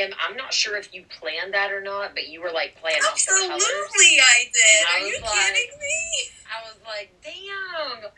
[0.00, 2.98] And I'm not sure if you planned that or not, but you were like playing
[3.06, 3.62] off the colors.
[3.62, 4.86] Absolutely, I did.
[4.88, 6.30] I Are you like- kidding me?
[6.50, 8.10] I was like, damn.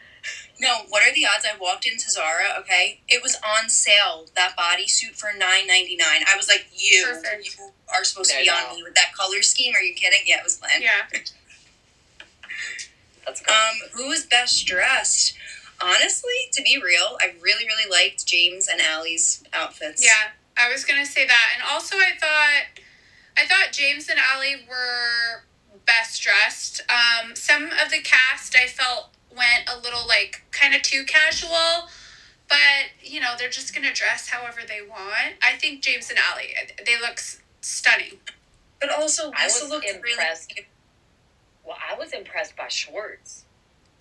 [0.59, 1.45] No, what are the odds?
[1.45, 2.57] I walked into Zara.
[2.61, 4.27] Okay, it was on sale.
[4.35, 6.23] That bodysuit for nine ninety nine.
[6.33, 7.07] I was like, you,
[7.43, 7.51] you
[7.95, 9.75] are supposed to be on me with that color scheme.
[9.75, 10.21] Are you kidding?
[10.25, 10.83] Yeah, it was planned.
[10.83, 11.03] yeah.
[13.27, 13.53] That's good.
[13.53, 15.35] Um, who was best dressed?
[15.83, 20.03] honestly, to be real, I really, really liked James and Ally's outfits.
[20.03, 22.83] Yeah, I was gonna say that, and also I thought,
[23.37, 25.45] I thought James and Ally were
[25.87, 26.83] best dressed.
[26.91, 31.89] Um, some of the cast I felt went a little like kind of too casual,
[32.49, 35.37] but you know they're just gonna dress however they want.
[35.43, 36.47] I think James and Ally,
[36.85, 37.21] they look
[37.61, 38.19] stunning.
[38.81, 40.53] But also, I was looked impressed.
[40.57, 40.69] really.
[41.65, 43.45] Well, I was impressed by Schwartz.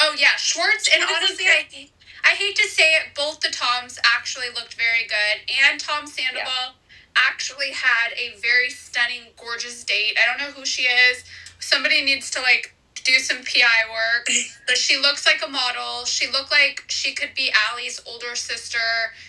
[0.07, 1.89] Oh yeah, Schwartz, and honestly, I,
[2.23, 6.75] I hate to say it, both the Toms actually looked very good, and Tom Sandoval
[7.15, 10.15] actually had a very stunning, gorgeous date.
[10.21, 11.23] I don't know who she is.
[11.59, 14.27] Somebody needs to like do some PI work,
[14.67, 16.05] but she looks like a model.
[16.05, 18.77] She looked like she could be Ally's older sister.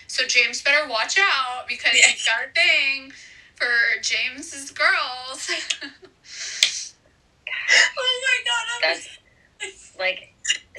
[0.05, 2.09] So James better watch out because Yeah.
[2.09, 3.13] he's got a thing
[3.55, 5.49] for James's girls.
[7.97, 8.87] Oh my god!
[8.87, 9.01] I'm-
[9.59, 10.33] That's like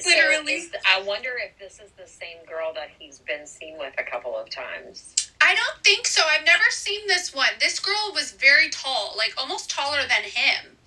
[0.05, 0.53] Literally.
[0.53, 4.03] is- I wonder if this is the same girl that he's been seen with a
[4.03, 5.15] couple of times.
[5.41, 6.23] I don't think so.
[6.25, 7.49] I've never seen this one.
[7.59, 10.77] This girl was very tall, like almost taller than him.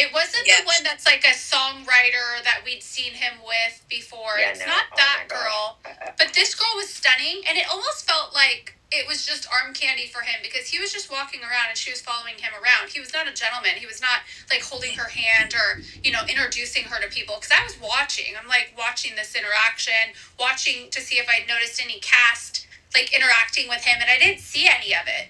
[0.00, 0.60] It wasn't Yeah.
[0.60, 4.38] the one that's like a songwriter that we'd seen him with before.
[4.38, 4.66] Yeah, it's no.
[4.66, 5.78] not Oh that girl.
[5.84, 9.74] Uh, But this girl was stunning, and it almost felt like it was just arm
[9.74, 12.88] candy for him because he was just walking around and she was following him around.
[12.88, 13.72] He was not a gentleman.
[13.76, 17.34] He was not like holding her hand or, you know, introducing her to people.
[17.36, 21.82] Because I was watching, I'm like watching this interaction, watching to see if I'd noticed
[21.84, 25.28] any cast like interacting with him, and I didn't see any of it.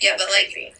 [0.00, 0.74] yeah, but like,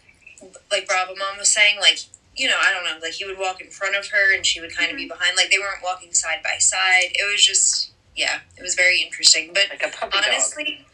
[0.71, 1.99] like Bravo Mom was saying, like
[2.39, 4.61] you know, I don't know, like he would walk in front of her and she
[4.61, 5.35] would kind of be behind.
[5.35, 7.11] Like they weren't walking side by side.
[7.13, 9.51] It was just, yeah, it was very interesting.
[9.53, 10.85] But like a puppy dog honestly,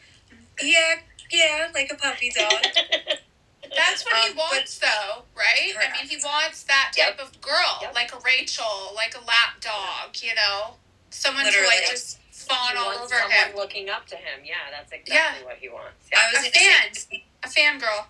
[0.61, 0.95] yeah,
[1.31, 2.49] yeah, like a puppy dog.
[2.51, 2.63] dog.
[3.75, 5.73] That's what he Um, but- wants, though, right?
[5.77, 7.17] I mean, he wants that Yep.
[7.17, 7.93] type of girl, Yep.
[7.93, 10.77] like a Rachel, like a lap dog, you know,
[11.11, 11.67] someone to Literally.
[11.81, 13.55] like just fawn all over someone him.
[13.55, 14.45] looking up to him.
[14.45, 15.45] Yeah, that's exactly Yeah.
[15.45, 16.07] what he wants.
[16.11, 16.31] I Yeah.
[16.31, 16.93] was A gonna fan.
[16.93, 18.05] say, A fangirl.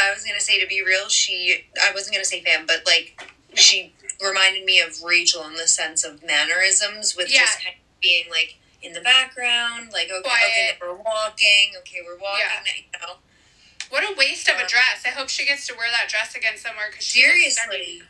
[0.00, 1.64] I was gonna say to be real, she.
[1.82, 3.20] I wasn't gonna say fan, but like
[3.54, 7.40] she reminded me of Rachel in the sense of mannerisms, with Yeah.
[7.40, 12.18] just kind of being like in the background, like okay, okay, we're walking, okay, we're
[12.18, 12.72] walking, Yeah.
[12.76, 13.16] you know.
[13.88, 15.02] What a waste of a dress.
[15.06, 18.02] I hope she gets to wear that dress again somewhere because she Seriously.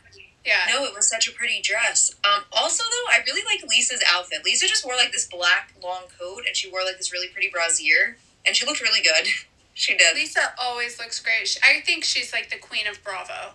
[0.43, 0.65] Yeah.
[0.69, 2.15] No, it was such a pretty dress.
[2.23, 4.43] Um, also, though, I really like Lisa's outfit.
[4.45, 7.49] Lisa just wore like this black long coat, and she wore like this really pretty
[7.49, 9.27] brassiere, and she looked really good.
[9.77, 11.47] she did, Lisa always looks great.
[11.47, 13.53] She, I think she's like the queen of Bravo.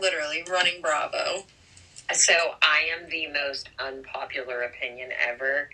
[0.00, 1.44] literally running Bravo.
[2.12, 5.70] So I am the most unpopular opinion ever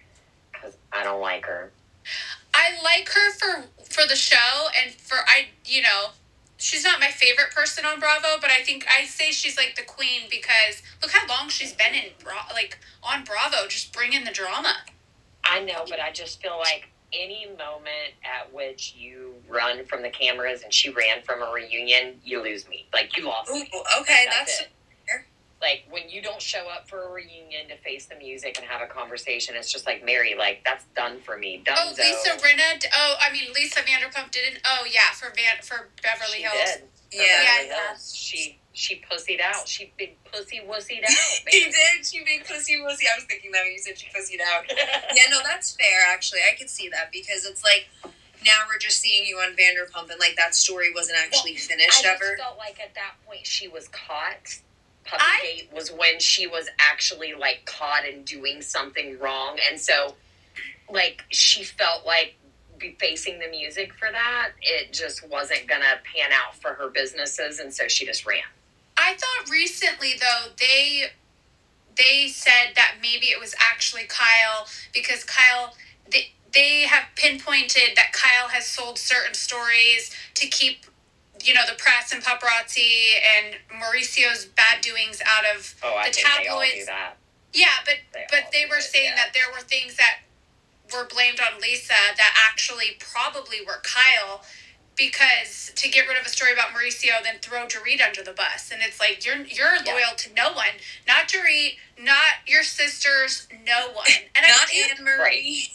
[0.52, 1.72] because I don't like her.
[2.54, 6.10] I like her for for the show and for I you know
[6.58, 9.82] she's not my favorite person on Bravo, but I think I say she's like the
[9.82, 14.30] queen because look how long she's been in Bra- like on Bravo, just bringing the
[14.32, 14.76] drama.
[15.44, 20.10] I know, but I just feel like any moment at which you run from the
[20.10, 22.86] cameras and she ran from a reunion, you lose me.
[22.92, 23.70] Like you lost Ooh, me.
[24.00, 24.68] okay, That's that's, it.
[25.60, 28.80] Like when you don't show up for a reunion to face the music and have
[28.80, 30.34] a conversation, it's just like Mary.
[30.38, 31.62] Like that's done for me.
[31.64, 31.76] Done.
[31.80, 32.84] Oh, Lisa Rinna.
[32.94, 34.60] Oh, I mean Lisa Vanderpump didn't.
[34.64, 36.54] Oh yeah, for Van for Beverly she Hills.
[36.54, 36.80] did.
[37.10, 37.42] For Yeah.
[37.44, 37.86] Beverly Yeah.
[37.88, 38.14] Hills.
[38.14, 39.66] She she pussied out.
[39.66, 41.10] She big pussy wussied out.
[41.50, 41.72] he man.
[41.72, 42.06] did.
[42.06, 43.10] She big pussy wussy.
[43.10, 44.64] I was thinking that when you said she pussied out.
[45.16, 46.02] yeah, no, that's fair.
[46.12, 47.88] Actually, I could see that because it's like
[48.46, 52.02] now we're just seeing you on Vanderpump, and like that story wasn't actually I finished
[52.02, 52.36] just ever.
[52.38, 54.60] felt like at that point she was caught.
[55.12, 60.14] I- Puppygate was when she was actually like caught and doing something wrong, and so
[60.90, 62.34] like she felt like
[62.78, 67.58] be facing the music for that it just wasn't gonna pan out for her businesses,
[67.58, 68.42] and so she just ran.
[68.96, 71.06] I thought recently though they
[71.96, 75.74] they said that maybe it was actually Kyle because Kyle
[76.10, 80.86] they they have pinpointed that Kyle has sold certain stories to keep
[81.44, 86.14] you know the press and paparazzi and Mauricio's bad doings out of Oh, I The
[86.14, 87.16] think they all do tabloids- that.
[87.52, 89.16] yeah but They but they were it, saying yeah.
[89.16, 90.20] that there were things that
[90.92, 94.42] were blamed on Lisa that actually probably were Kyle
[94.96, 98.70] because to get rid of a story about Mauricio, then throw Dorit under the bus,
[98.72, 99.92] and it's like you're you're Yeah.
[99.94, 100.74] loyal to no one,
[101.06, 105.70] not Dorit, not your sisters, no one, and Not Anne Marie.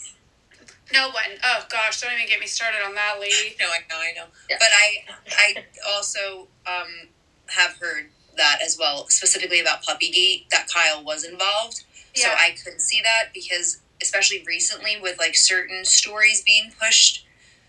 [0.92, 1.38] No one.
[1.44, 3.54] Oh gosh, don't even get me started on that, Lee.
[3.60, 4.26] No, I know, I know.
[4.50, 4.56] Yeah.
[4.58, 5.04] But I,
[5.36, 7.08] I also um,
[7.46, 11.84] have heard that as well, specifically about Puppygate, that Kyle was involved.
[12.14, 12.24] Yeah.
[12.24, 17.26] So I couldn't see that because, especially recently, with like certain stories being pushed,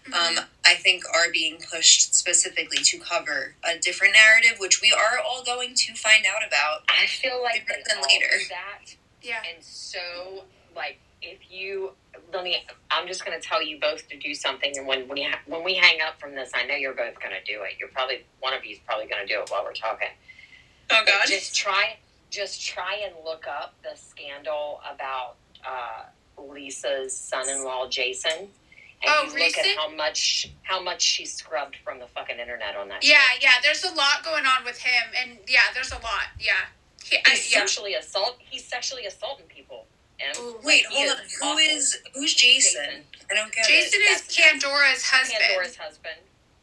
[0.08, 0.38] Mm-hmm.
[0.38, 5.17] um, I think are being pushed specifically to cover a different narrative, which we are
[5.25, 6.84] all going to find out about.
[6.88, 8.28] I feel like they than later.
[8.49, 10.43] that yeah, and so
[10.75, 11.91] like if you
[12.34, 12.58] let me,
[12.91, 15.63] I'm just going to tell you both to do something, and when we ha- when
[15.63, 17.73] we hang up from this, I know you're both going to do it.
[17.80, 20.08] You're probably one of you's probably going to do it while we're talking.
[20.91, 21.28] Oh But God.
[21.28, 21.97] Just try,
[22.30, 26.04] just try and look up the scandal about uh,
[26.41, 28.32] Lisa's son-in-law, Jason.
[28.32, 28.49] And
[29.08, 29.67] Oh, you look recent?
[29.67, 33.04] at how much how much she scrubbed from the fucking internet on that.
[33.06, 33.43] Yeah, shit.
[33.43, 33.51] yeah.
[33.63, 36.28] There's a lot going on with him, and yeah, there's a lot.
[36.39, 36.54] Yeah.
[37.04, 37.36] He, I, yeah.
[37.36, 38.38] sexually assault.
[38.39, 39.86] He's sexually assaulting people.
[40.19, 41.25] And Wait, hold on.
[41.25, 41.58] is Who awful.
[41.60, 42.82] is who's Jason?
[42.86, 43.04] Jason?
[43.30, 43.69] I don't get it.
[43.69, 45.39] Jason is Pandora's husband.
[45.41, 46.15] Pandora's husband.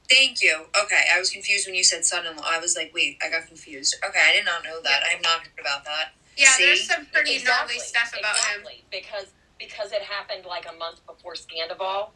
[0.09, 0.67] Thank you.
[0.85, 2.43] Okay, I was confused when you said son-in-law.
[2.47, 3.97] I was like, wait, I got confused.
[4.07, 5.03] Okay, I did not know that.
[5.11, 6.13] I'm not heard about that.
[6.37, 6.67] Yeah, See?
[6.67, 8.67] there's some pretty Exactly, gnarly stuff about him.
[8.91, 9.27] Because
[9.59, 12.09] because it happened like a month before Scandoval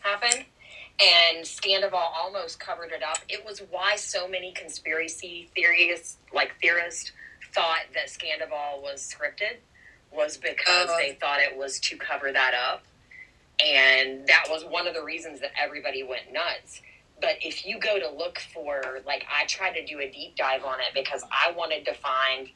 [0.00, 0.44] happened,
[1.00, 3.18] and Scandoval almost covered it up.
[3.28, 7.12] It was why so many conspiracy theorists, like theorists,
[7.54, 9.58] thought that Scandoval was scripted,
[10.10, 10.96] was because Uh.
[10.96, 12.84] they thought it was to cover that up,
[13.64, 16.80] and that was one of the reasons that everybody went nuts.
[17.20, 20.64] But if you go to look for, like, I tried to do a deep dive
[20.64, 22.48] on it because I wanted to find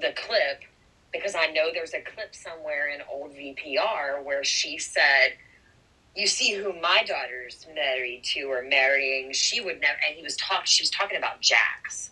[0.00, 0.64] the clip
[1.12, 5.36] because I know there's a clip somewhere in old VPR where she said,
[6.14, 9.32] "You see who my daughter's married to or marrying.
[9.32, 10.66] She would never." And he was talk.
[10.66, 12.10] She was talking about Jax,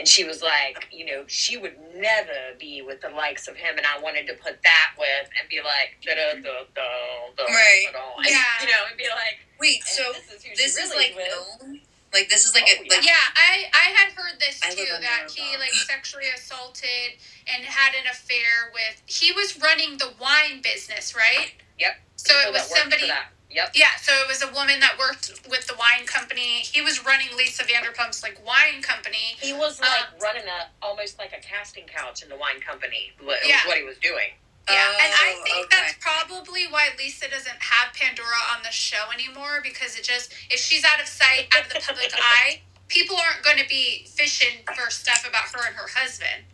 [0.00, 3.76] and she was like, "You know, she would never be with the likes of him."
[3.76, 6.88] And I wanted to put that with and be like, da da da da
[7.36, 7.44] da.
[7.44, 7.86] Right.
[8.24, 8.40] Yeah.
[8.64, 11.28] You know, and be like, Wait, so this is this she is like with.
[11.28, 11.80] known?
[12.12, 14.88] Like this is like Oh, a like Yeah, I I had heard this I too
[14.88, 15.60] that he rock.
[15.60, 19.02] like sexually assaulted and had an affair with.
[19.06, 21.52] He was running the wine business, right?
[21.78, 22.00] Yep.
[22.16, 23.12] So People it was that worked somebody.
[23.50, 23.54] That.
[23.54, 23.70] Yep.
[23.74, 26.60] Yeah, so it was a woman that worked with the wine company.
[26.62, 29.36] He was running Lisa Vanderpump's like wine company.
[29.40, 33.12] He was like Um, running a almost like a casting couch in the wine company.
[33.22, 33.66] What, Yeah.
[33.66, 34.34] what he was doing.
[34.68, 35.76] Yeah, and I Oh, think okay.
[35.82, 40.60] that's probably why Lisa doesn't have Pandora on the show anymore because it just if
[40.60, 44.58] she's out of sight, out of the public eye, people aren't going to be fishing
[44.76, 46.44] for stuff about her and her husband.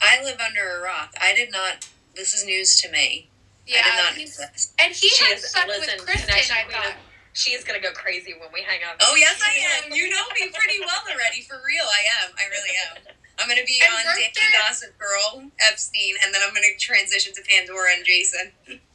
[0.00, 1.12] I live under a rock.
[1.20, 3.28] I did not this is news to me.
[3.66, 6.30] Yeah, I did not he's- and he She had is- listen, with Kristen.
[6.30, 6.96] I Queen thought.
[7.32, 8.94] She is gonna go crazy when we hang out.
[9.00, 9.50] Oh yes I
[9.82, 9.92] am.
[9.92, 11.42] You know me pretty well already.
[11.42, 12.32] For real, I am.
[12.38, 13.14] I really am.
[13.38, 17.34] I'm gonna be And on weren't there- Gossip Girl, Epstein, and then I'm gonna transition
[17.34, 18.52] to Pandora and Jason.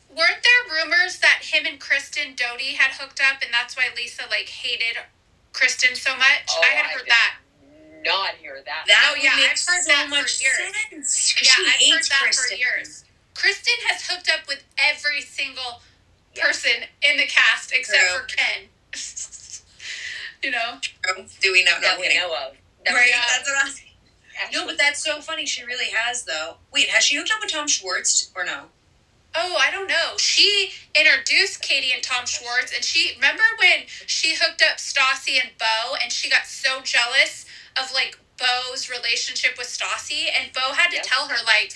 [0.10, 4.26] Weren't there rumors that him and Kristen Doute had hooked up, and that's why Lisa
[4.30, 4.98] like hated
[5.52, 6.48] Kristen so much?
[6.50, 7.36] Oh, I had I heard did that.
[8.06, 8.86] Not hear that.
[8.88, 10.56] That Oh, yeah, make I've heard so that for much years.
[10.58, 11.34] sense.
[11.34, 12.48] 'cause Yeah, she I've heard that Kristen.
[12.50, 13.04] for years.
[13.40, 15.82] Kristen has hooked up with every single
[16.36, 16.44] Yeah.
[16.44, 18.20] person in the cast except True.
[18.20, 18.68] for Ken.
[20.44, 20.80] you know?
[21.42, 21.80] Do we know?
[21.82, 22.58] That we know of.
[22.86, 23.82] That Right, we that's what I was.
[24.42, 25.46] Actually, No, but that's so funny.
[25.46, 26.58] She really has, though.
[26.74, 28.64] Wait, has she hooked up with Tom Schwartz or no?
[29.36, 30.18] Oh, I don't know.
[30.18, 35.52] She introduced Katie and Tom Schwartz, and she remember when she hooked up Stassi and
[35.58, 37.46] Beau, and she got so jealous
[37.78, 41.06] of like Beau's relationship with Stassi, and Beau had to Yep.
[41.06, 41.74] tell her like,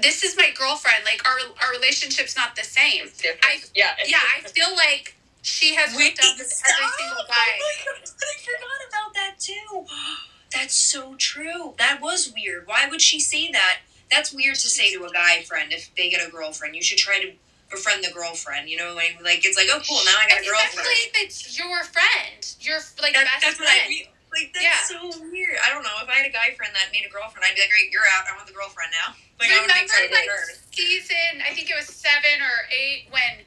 [0.00, 1.04] "This is my girlfriend.
[1.04, 3.10] Like our our relationship's not the same."
[3.42, 3.96] I- yeah.
[4.06, 7.58] Yeah, I feel like she has hooked up with every single oh guy.
[7.60, 9.86] Oh my god, I forgot about that too.
[10.52, 11.74] That's so true.
[11.78, 12.66] That was weird.
[12.66, 13.78] Why would she say that?
[14.10, 16.76] That's weird to say to a guy friend if they get a girlfriend.
[16.76, 17.32] You should try to
[17.70, 18.68] befriend the girlfriend.
[18.68, 20.68] You know, like, like it's like, oh cool, now I got a girlfriend.
[20.86, 23.88] Especially if it's your friend, your like That- best that's what I friend.
[23.88, 24.06] mean.
[24.32, 24.80] Like that's Yeah.
[24.88, 25.60] so weird.
[25.60, 25.92] I don't know.
[26.00, 28.08] If I had a guy friend that made a girlfriend, I'd be like, great, you're
[28.16, 28.24] out.
[28.24, 29.12] I want the girlfriend now.
[29.38, 30.72] Like I would make Remember, sense like with her.
[30.72, 33.44] season, I think it was seven or eight when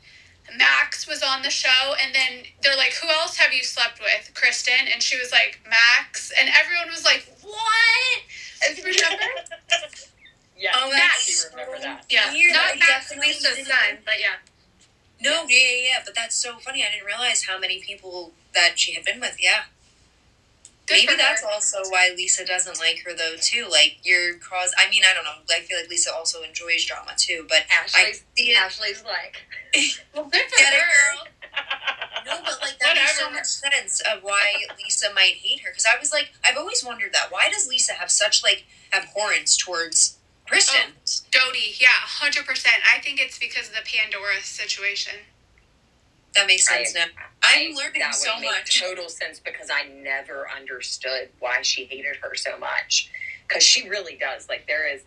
[0.57, 4.29] Max was on the show, and then they're like, "Who else have you slept with,
[4.35, 8.19] Kristen?" And she was like, "Max," and everyone was like, "What?"
[8.67, 9.25] And remember?
[10.57, 10.71] yeah.
[10.75, 12.05] Oh, I that's do remember so that.
[12.09, 12.53] yeah, Weird.
[12.53, 14.35] not Max, definitely Lisa's didn't- son, but yeah.
[15.21, 15.99] No, yeah, yeah, yeah.
[16.05, 16.83] But that's so funny.
[16.83, 19.37] I didn't realize how many people that she had been with.
[19.39, 19.63] Yeah.
[20.87, 21.49] Good Maybe that's her.
[21.51, 23.65] also why Lisa doesn't like her though too.
[23.69, 24.71] Like your cause.
[24.77, 25.41] I mean, I don't know.
[25.49, 27.45] I feel like Lisa also enjoys drama too.
[27.49, 28.57] But I Ashley's, see it.
[28.57, 29.41] Ashley's like,
[30.13, 31.29] Well, good for her.
[32.25, 34.53] No, but like that makes so much sense of why
[34.83, 35.71] Lisa might hate her.
[35.71, 37.27] Because I was like, I've always wondered that.
[37.31, 40.93] Why does Lisa have such like abhorrence towards oh, Kristen?
[41.31, 42.77] Doute, yeah, hundred percent.
[42.91, 45.13] I think it's because of the Pandora situation.
[46.35, 47.05] That makes sense now.
[47.43, 48.81] I'm I- learning that so would make much.
[48.81, 53.09] total sense because I never understood why she hated her so much.
[53.47, 54.49] Because she really does.
[54.49, 55.03] Like there is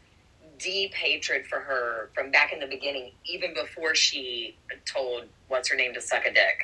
[0.59, 4.57] deep hatred for her from back in the beginning, even before she
[4.87, 6.59] told what's her name to suck a dick.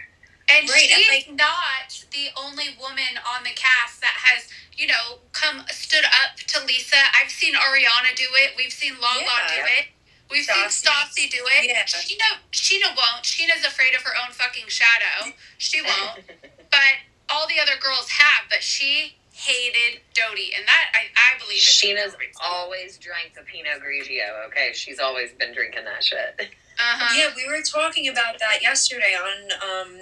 [0.53, 5.19] And Right, and, she's not the only woman on the cast that has, you know,
[5.33, 6.97] come stood up to Lisa.
[7.21, 8.53] I've seen Ariana do it.
[8.57, 9.55] We've seen Lala Yeah.
[9.57, 9.87] do it.
[10.35, 11.69] We've seen Stassi do it.
[11.69, 11.85] Yeah.
[11.85, 13.23] Scheana, Scheana won't.
[13.23, 15.33] Scheana's afraid of her own fucking shadow.
[15.59, 16.27] She won't.
[16.73, 16.95] but
[17.31, 18.51] all the other girls have.
[18.51, 23.81] But she hated Doute, and that I, I believe is Scheana's always drank the Pinot
[23.81, 24.47] Grigio.
[24.49, 26.35] Okay, she's always been drinking that shit.
[26.41, 27.15] Uh-huh.
[27.17, 30.01] Yeah, we were talking about that yesterday on um,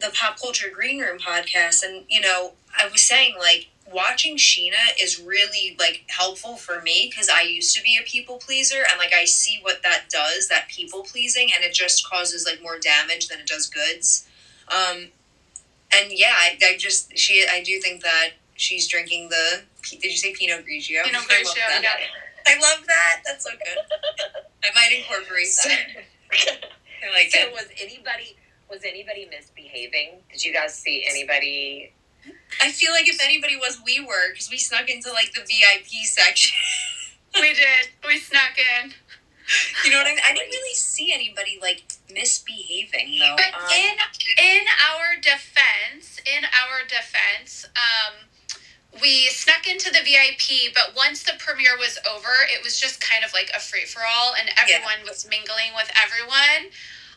[0.00, 4.94] the Pop Culture Green Room podcast, and you know, I was saying like watching Scheana
[5.00, 8.98] is really like helpful for me because I used to be a people pleaser, and
[8.98, 12.78] like I see what that does, that people pleasing, and it just causes like more
[12.78, 14.26] damage than it does goods.
[14.68, 15.08] Um,
[15.92, 19.62] and yeah, I, I just she, I do think that she's drinking the.
[19.82, 21.04] Did you say Pinot Grigio?
[21.04, 21.90] Pinot Grigio, yeah.
[22.46, 23.22] I love that.
[23.24, 23.98] That's so good.
[24.64, 25.86] I might incorporate that.
[27.02, 27.52] I like so it.
[27.52, 28.36] was anybody
[28.70, 30.20] was anybody misbehaving?
[30.32, 31.92] Did you guys see anybody?
[32.60, 36.04] I feel like if anybody was, we were because we snuck into like the VIP
[36.04, 36.56] section.
[37.34, 37.90] we did.
[38.06, 38.92] We snuck in.
[39.84, 40.20] you know what I mean?
[40.24, 43.36] I didn't really see anybody like misbehaving though.
[43.36, 43.94] But Um, in
[44.38, 44.62] in
[44.92, 48.28] our defense, in our defense, um,
[49.00, 50.74] we snuck into the VIP.
[50.74, 54.02] But once the premiere was over, it was just kind of like a free for
[54.06, 56.70] all, and everyone was mingling with everyone.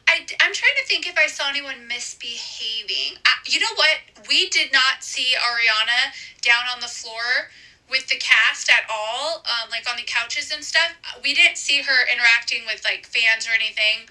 [0.08, 3.18] I, I'm trying to think if I saw anyone misbehaving.
[3.26, 3.98] I, you know what?
[4.28, 7.50] We did not see Ariana down on the floor
[7.90, 10.92] with the cast at all, um, like on the couches and stuff.
[11.24, 14.10] We didn't see her interacting with like fans or anything.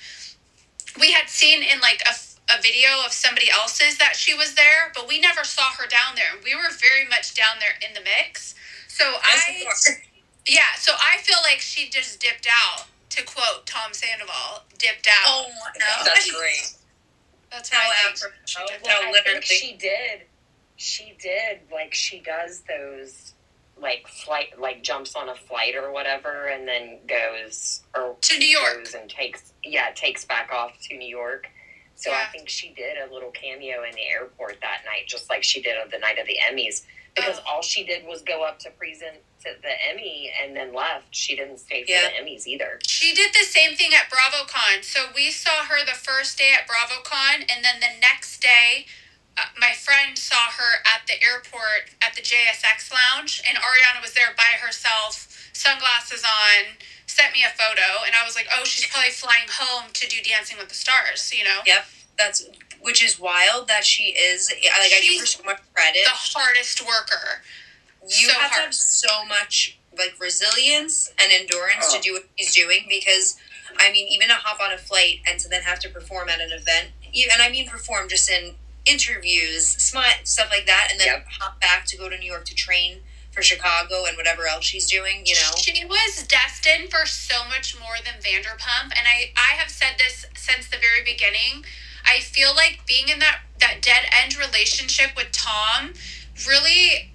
[1.00, 2.14] We had seen in like a,
[2.52, 6.14] a video of somebody else's that she was there, but we never saw her down
[6.16, 6.38] there.
[6.44, 8.54] We were very much down there in the mix.
[8.88, 9.64] So I,
[10.46, 12.86] yeah, so I feel like she just dipped out.
[13.16, 15.26] To quote Tom Sandoval, dipped out.
[15.26, 15.46] oh
[15.78, 16.74] god, That's great.
[17.50, 18.32] That's How what I think.
[18.46, 19.02] She oh, dipped Well.
[19.06, 19.40] I literally.
[19.40, 20.22] think she did.
[20.76, 21.60] She did.
[21.70, 23.34] Like she does those,
[23.78, 28.46] like flight, like jumps on a flight or whatever, and then goes or To New
[28.48, 28.84] York.
[28.84, 31.48] goes and takes yeah takes back off to New York.
[31.96, 32.24] So Yeah.
[32.26, 35.60] I think she did a little cameo in the airport that night, just like she
[35.60, 36.82] did on the night of the Emmys.
[37.14, 37.56] Because Oh.
[37.56, 41.06] all she did was go up to present to the Emmy and then left.
[41.10, 42.08] She didn't stay for Yeah.
[42.08, 42.78] the Emmys either.
[42.86, 44.84] She did the same thing at BravoCon.
[44.84, 48.86] So we saw her the first day at BravoCon, and then the next day,
[49.36, 54.12] uh, my friend saw her at the airport at the JSX lounge, and Ariana was
[54.14, 56.76] there by herself, sunglasses on,
[57.06, 60.22] sent me a photo, and I was like, oh, she's probably flying home to do
[60.22, 61.60] Dancing with the Stars, you know?
[61.66, 61.84] Yep,
[62.18, 62.44] that's
[62.80, 64.50] which is wild that she is.
[64.50, 66.02] Like I give her so much credit.
[66.04, 67.42] The hardest worker.
[68.08, 71.96] You so have to have so much like resilience and endurance Oh.
[71.96, 73.36] to do what he's doing because
[73.78, 76.40] I mean even to hop on a flight and to then have to perform at
[76.40, 81.06] an event and I mean perform just in interviews smart stuff like that and then
[81.08, 81.26] Yep.
[81.40, 84.90] hop back to go to New York to train for Chicago and whatever else she's
[84.90, 89.54] doing you know She was destined for so much more than Vanderpump, and I I
[89.56, 91.64] have said this since the very beginning.
[92.04, 95.94] I feel like being in that that dead end relationship with Tom
[96.48, 97.12] really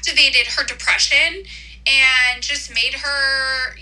[0.00, 1.44] activated her depression
[1.86, 3.74] and just made her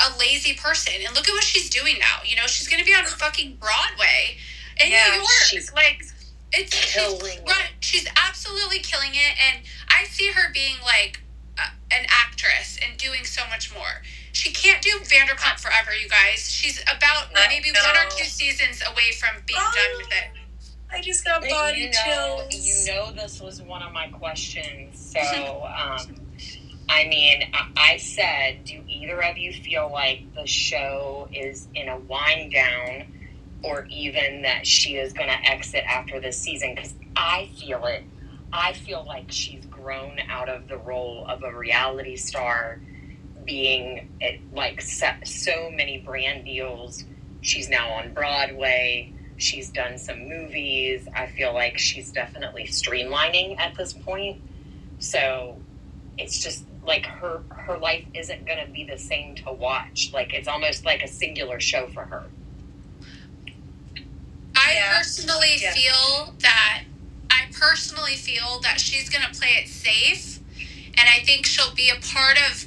[0.00, 0.94] a lazy person.
[1.04, 2.18] And look at what she's doing now.
[2.24, 4.36] You know, she's going to be on fucking Broadway
[4.82, 5.28] in Yeah, New York.
[5.46, 6.02] she's like
[6.50, 7.44] it's killing she's, it.
[7.46, 11.20] right, she's absolutely killing it and I see her being like
[11.58, 14.00] uh, an actress and doing so much more.
[14.32, 16.50] She can't do Vanderpump forever, you guys.
[16.50, 20.37] She's about I maybe one or two seasons away from being done with it.
[20.90, 24.08] I just got But body you know, chills you know, this was one of my
[24.08, 25.12] questions.
[25.12, 25.20] So,
[25.78, 26.16] um,
[26.88, 31.88] I mean, I, I said, do either of you feel like the show is in
[31.88, 33.12] a wind down,
[33.62, 36.74] or even that she is going to exit after this season?
[36.74, 38.04] Because I feel it.
[38.52, 42.80] I feel like she's grown out of the role of a reality star,
[43.44, 47.04] being at, like so many brand deals.
[47.42, 49.12] She's now on Broadway.
[49.38, 51.08] She's done some movies.
[51.14, 54.40] I feel like she's definitely streamlining at this point.
[54.98, 55.56] So
[56.18, 60.10] it's just like her her life isn't going to be the same to watch.
[60.12, 62.24] Like it's almost like a singular show for her.
[64.56, 64.98] I Yeah.
[64.98, 65.72] personally Yeah.
[65.72, 66.82] feel that
[67.30, 70.40] I personally feel that she's going to play it safe
[70.98, 72.66] and I think she'll be a part of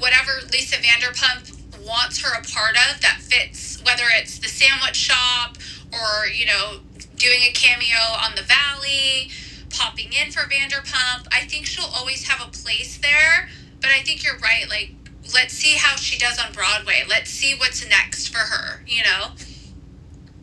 [0.00, 1.52] whatever Lisa Vanderpump
[1.86, 5.56] wants her a part of that fits whether it's the sandwich shop
[5.92, 6.78] or you know
[7.16, 9.30] doing a cameo on the valley
[9.70, 13.48] popping in for Vanderpump I think she'll always have a place there
[13.80, 14.94] but I think you're right like
[15.34, 19.32] let's see how she does on Broadway let's see what's next for her you know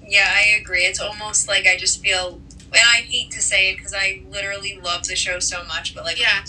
[0.06, 0.82] Yeah, I agree.
[0.84, 2.42] It's almost like I just feel,
[2.72, 6.04] and I hate to say it because I literally love the show so much, but
[6.04, 6.44] like, Yeah.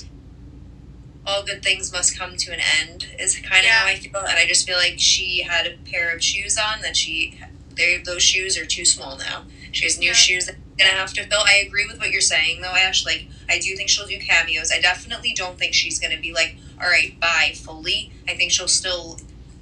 [1.27, 3.79] all good things must come to an end is kind of Yeah.
[3.79, 6.83] how I feel, and I just feel like she had a pair of shoes on
[6.83, 7.39] that she
[7.77, 9.45] they those shoes are too small now.
[9.73, 10.13] She has new Yeah.
[10.15, 11.41] shoes that she's gonna have to fill.
[11.47, 13.05] I agree with what you're saying though, Ash.
[13.05, 14.71] Like I do think she'll do cameos.
[14.73, 18.13] I definitely don't think she's gonna be like, all right, bye fully.
[18.29, 19.19] I think she'll still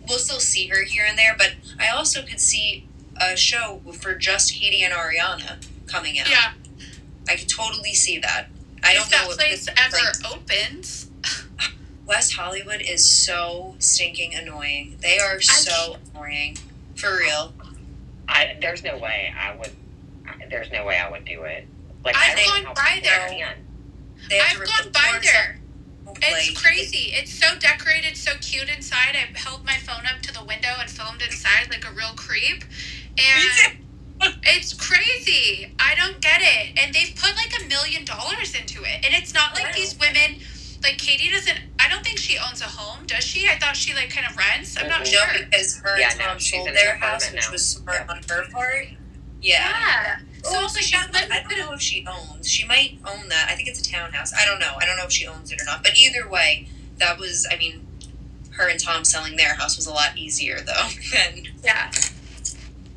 [0.09, 2.87] we'll still see her here and there, but I also could see
[3.21, 6.29] a show for just Katie and Ariana coming out.
[6.29, 6.53] Yeah.
[7.29, 8.49] I could totally see that.
[8.83, 11.09] I don't if know that place ever like, opens.
[12.07, 14.97] West Hollywood is so stinking annoying.
[15.01, 16.57] They are so annoying.
[16.97, 17.53] For real.
[18.33, 19.71] I there's no way I would.
[20.27, 21.67] I- There's no way I would do it.
[22.05, 23.29] Like I've I gone by there.
[23.29, 23.57] can.
[24.29, 25.59] They have I've to gone by there.
[26.07, 26.17] up.
[26.21, 27.13] It's Like, crazy.
[27.15, 29.15] It's so decorated, so cute inside.
[29.15, 32.65] I held my phone up to the window and filmed inside like a real creep.
[33.19, 33.79] And
[34.43, 35.75] it's crazy.
[35.79, 36.79] I don't get it.
[36.79, 39.05] And they've put like a million dollars into it.
[39.05, 39.73] And it's not like Wow.
[39.75, 40.41] these women
[40.83, 43.49] like Katie doesn't I don't think she owns a home, does she?
[43.49, 44.77] I thought she like kind of rents.
[44.81, 45.01] I'm not.
[45.01, 45.27] No, sure.
[45.39, 48.13] because her Yeah, and no, Tom sold their house, apartment which was smart Yeah.
[48.15, 48.87] on her part.
[49.41, 49.69] Yeah.
[49.69, 50.19] Yeah.
[50.45, 52.51] So Oh, it's like she- that I don't know if she owns.
[52.51, 53.49] She might own that.
[53.51, 54.33] I think it's a townhouse.
[54.35, 54.75] I don't know.
[54.81, 55.83] I don't know if she owns it or not.
[55.85, 56.69] But either way,
[56.99, 57.47] that was.
[57.51, 57.87] I mean,
[58.51, 61.91] her and Tom selling their house was a lot easier though than Yeah.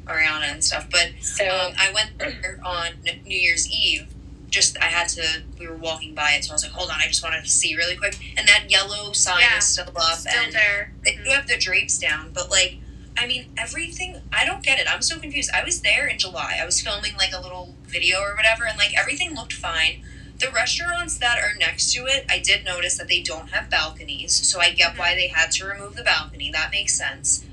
[0.06, 0.88] Ariana and stuff.
[0.92, 4.08] But So um, I went there on New Year's Eve.
[4.56, 5.44] Just I had to.
[5.60, 7.50] We were walking by it, so I was like, "Hold on, I just wanted to
[7.50, 9.58] see really quick." And that yellow sign Yeah.
[9.58, 10.94] is still up, Still and there.
[11.04, 11.24] they mm-hmm.
[11.26, 12.78] do have the drapes down, but like,
[13.18, 14.22] I mean, everything.
[14.32, 14.88] I don't get it.
[14.90, 15.50] I'm so confused.
[15.54, 16.58] I was there in July.
[16.62, 20.04] I was filming like a little video or whatever, and like everything looked fine.
[20.40, 24.32] The restaurants that are next to it, I did notice that they don't have balconies,
[24.34, 25.00] so I get mm-hmm.
[25.00, 26.50] why they had to remove the balcony.
[26.50, 27.44] That makes sense.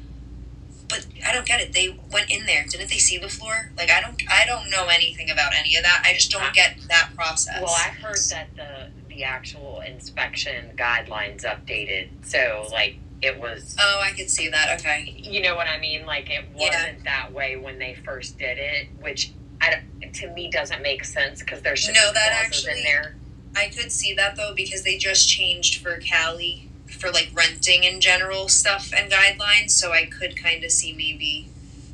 [0.94, 1.72] But I don't get it.
[1.72, 2.64] They went in there.
[2.68, 3.72] Didn't they see the floor?
[3.76, 4.20] Like I don't.
[4.30, 6.02] I don't know anything about any of that.
[6.06, 7.60] I just don't get that process.
[7.62, 12.08] well, I heard that the the actual inspection guidelines updated.
[12.22, 13.76] So like it was.
[13.78, 14.80] Oh, I could see that.
[14.80, 15.14] Okay.
[15.16, 16.06] You know what I mean?
[16.06, 19.70] Like it wasn't that way when they first did it, which I
[20.00, 23.16] don't, to me doesn't make sense because there's No, that actually- in there.
[23.54, 26.70] I could see that though because they just changed for Cali
[27.02, 31.48] for like renting in general stuff and guidelines, so I could kind of see maybe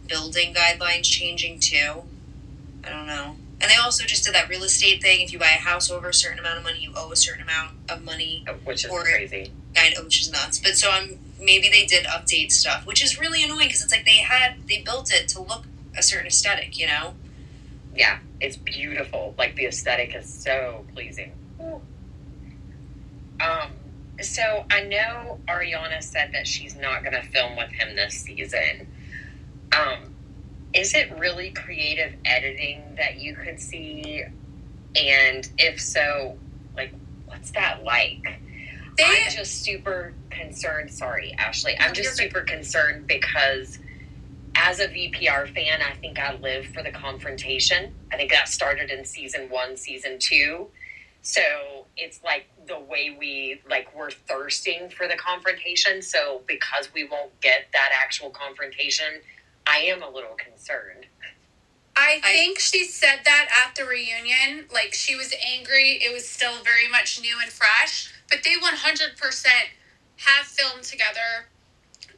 [0.06, 2.02] building guidelines changing too.
[2.84, 3.36] I don't know.
[3.61, 5.22] And they also just did that real estate thing.
[5.22, 7.42] If you buy a house over a certain amount of money, you owe a certain
[7.42, 8.44] amount of money.
[8.64, 9.50] Which is Or- crazy.
[9.76, 10.59] I know, which is nuts.
[10.59, 14.04] But so I'm maybe they did update stuff, which is really annoying because it's like
[14.04, 15.64] they had they built it to look
[15.96, 17.14] a certain aesthetic, you know.
[17.96, 19.34] Yeah, it's beautiful.
[19.38, 21.32] Like the aesthetic is so pleasing.
[23.40, 23.70] Um,
[24.20, 28.88] so I know Ariana said that she's not going to film with him this season.
[29.72, 30.14] Um,
[30.74, 34.24] is it really creative editing that you could see?
[34.96, 36.36] And if so,
[36.76, 36.92] like,
[37.26, 38.40] what's that like?
[38.96, 40.90] They I'm just super concerned.
[40.90, 41.76] Sorry, Ashley.
[41.78, 43.78] I'm just super concerned because
[44.56, 47.94] as a VPR fan, I think I live for the confrontation.
[48.12, 50.66] I think that started in season one, season two.
[51.22, 51.40] So
[51.96, 56.02] it's like the way we like we're thirsting for the confrontation.
[56.02, 59.22] So because we won't get that actual confrontation,
[59.66, 61.06] I am a little concerned.
[61.96, 64.66] I I- think she said that at the reunion.
[64.72, 66.00] Like she was angry.
[66.02, 68.12] It was still very much new and fresh.
[68.30, 69.46] But they 100%
[70.18, 71.48] have filmed together.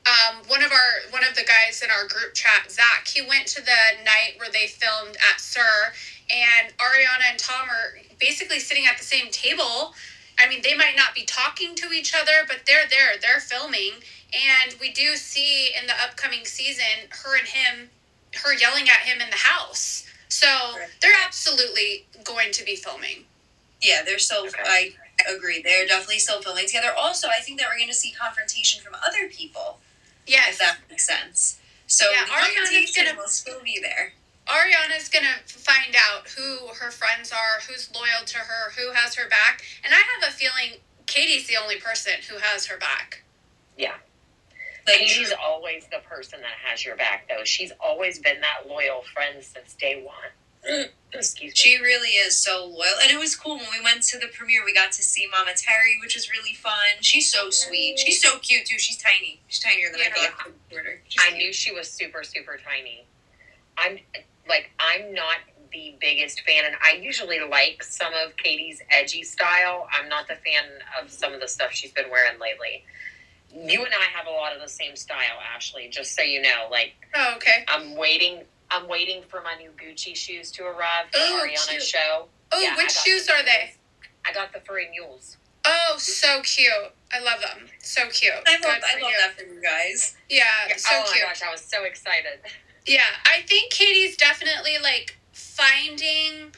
[0.06, 3.46] Um, one of our one of the guys in our group chat, Zach, he went
[3.48, 5.92] to the night where they filmed at SUR,
[6.30, 9.94] and Ariana and Tom are basically sitting at the same table.
[10.38, 13.18] I mean, they might not be talking to each other, but they're there.
[13.20, 13.92] They're filming,
[14.32, 17.90] and we do see in the upcoming season her and him
[18.42, 20.06] her yelling at him in the house.
[20.28, 20.46] So
[21.02, 23.24] they're absolutely going to be filming.
[23.82, 24.46] Yeah, they're still.
[24.46, 24.62] Okay.
[24.64, 24.92] I
[25.34, 25.60] agree.
[25.62, 26.92] They're definitely still filming together.
[26.96, 29.80] Also, I think that we're going to see confrontation from other people,
[30.26, 30.52] Yes.
[30.52, 31.58] if that makes sense.
[31.86, 34.14] So Yeah, the confrontation gonna- will still be there.
[34.50, 39.28] Ariana's gonna find out who her friends are, who's loyal to her, who has her
[39.28, 43.22] back, and I have a feeling Katie's the only person who has her back.
[43.76, 43.94] Yeah.
[44.86, 47.44] Like, Katie's always the person that has your back, though.
[47.44, 50.86] She's always been that loyal friend since day one.
[51.12, 51.54] Excuse me.
[51.54, 52.94] She really is so loyal.
[53.02, 55.50] And it was cool when we went to the premiere, we got to see Mama
[55.56, 57.00] Terry, which was really fun.
[57.00, 57.98] She's so sweet.
[57.98, 58.78] She's so cute, too.
[58.78, 59.40] She's tiny.
[59.48, 60.30] She's tinier than I Yeah.
[60.30, 60.52] thought.
[60.70, 61.02] Shorter.
[61.18, 63.04] I knew she was super, super tiny.
[63.76, 63.98] I'm
[64.50, 65.36] like, I'm not
[65.72, 69.86] the biggest fan, and I usually like some of Katie's edgy style.
[69.98, 70.64] I'm not the fan
[71.00, 72.84] of some of the stuff she's been wearing lately.
[73.54, 75.88] You and I have a lot of the same style, Ashley.
[75.88, 77.64] Just so you know, like Oh, okay.
[77.68, 78.42] I'm waiting.
[78.70, 81.82] I'm waiting for my new Gucci shoes to arrive for Oh, Ariana's cute.
[81.82, 82.26] show.
[82.52, 83.72] Oh, Yeah, which shoes the are they?
[84.24, 85.36] I got the furry mules.
[85.64, 86.70] Oh, so cute.
[87.12, 87.66] I love them.
[87.80, 88.32] So cute.
[88.46, 89.16] I love, I love you.
[89.18, 90.16] that for you guys.
[90.28, 91.24] Yeah, Yeah, so oh cute.
[91.24, 92.40] my gosh, I was so excited.
[92.86, 96.52] Yeah, I think Katie's definitely like finding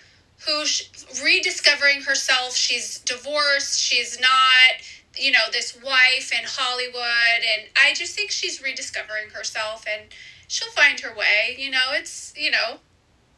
[0.47, 0.89] who, sh-
[1.23, 2.57] rediscovering herself.
[2.57, 3.79] She's divorced.
[3.79, 4.83] She's not,
[5.16, 7.43] you know, this wife in Hollywood.
[7.57, 10.09] And I just think she's rediscovering herself and
[10.49, 11.57] she'll find her way.
[11.59, 12.79] You know, it's, you know,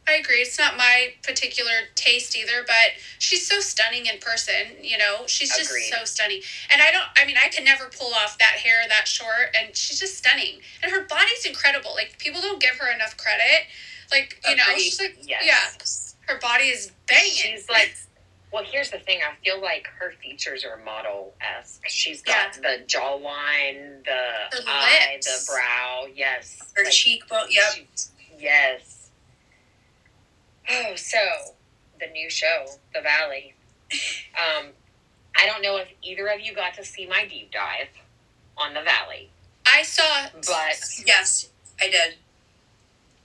[0.07, 0.35] I agree.
[0.41, 4.77] It's not my particular taste either, but she's so stunning in person.
[4.81, 5.89] You know, she's just Agreed.
[5.91, 6.41] so stunning.
[6.71, 9.75] And I don't, I mean, I can never pull off that hair that short, and
[9.75, 10.59] she's just stunning.
[10.83, 11.91] And her body's incredible.
[11.95, 13.65] Like, people don't give her enough credit.
[14.11, 15.43] Like, you know, she's like, Yes.
[16.27, 17.31] yeah, her body is banging.
[17.33, 17.95] She's like,
[18.53, 19.19] well, here's the thing.
[19.27, 21.81] I feel like her features are model esque.
[21.87, 25.47] She's got the jawline, the Her eye, lips.
[25.47, 26.05] the brow.
[26.13, 26.59] Yes.
[26.75, 27.47] Her Like, cheekbone.
[27.49, 27.73] Yep.
[27.73, 27.87] she-
[28.39, 28.94] yes.
[30.69, 31.17] Oh, so
[31.99, 33.53] the new show, The Valley.
[34.37, 34.67] Um,
[35.37, 37.87] I don't know if either of you got to see my deep dive
[38.57, 39.29] on The Valley,
[39.67, 41.49] I saw, but Yes,
[41.81, 42.15] I did.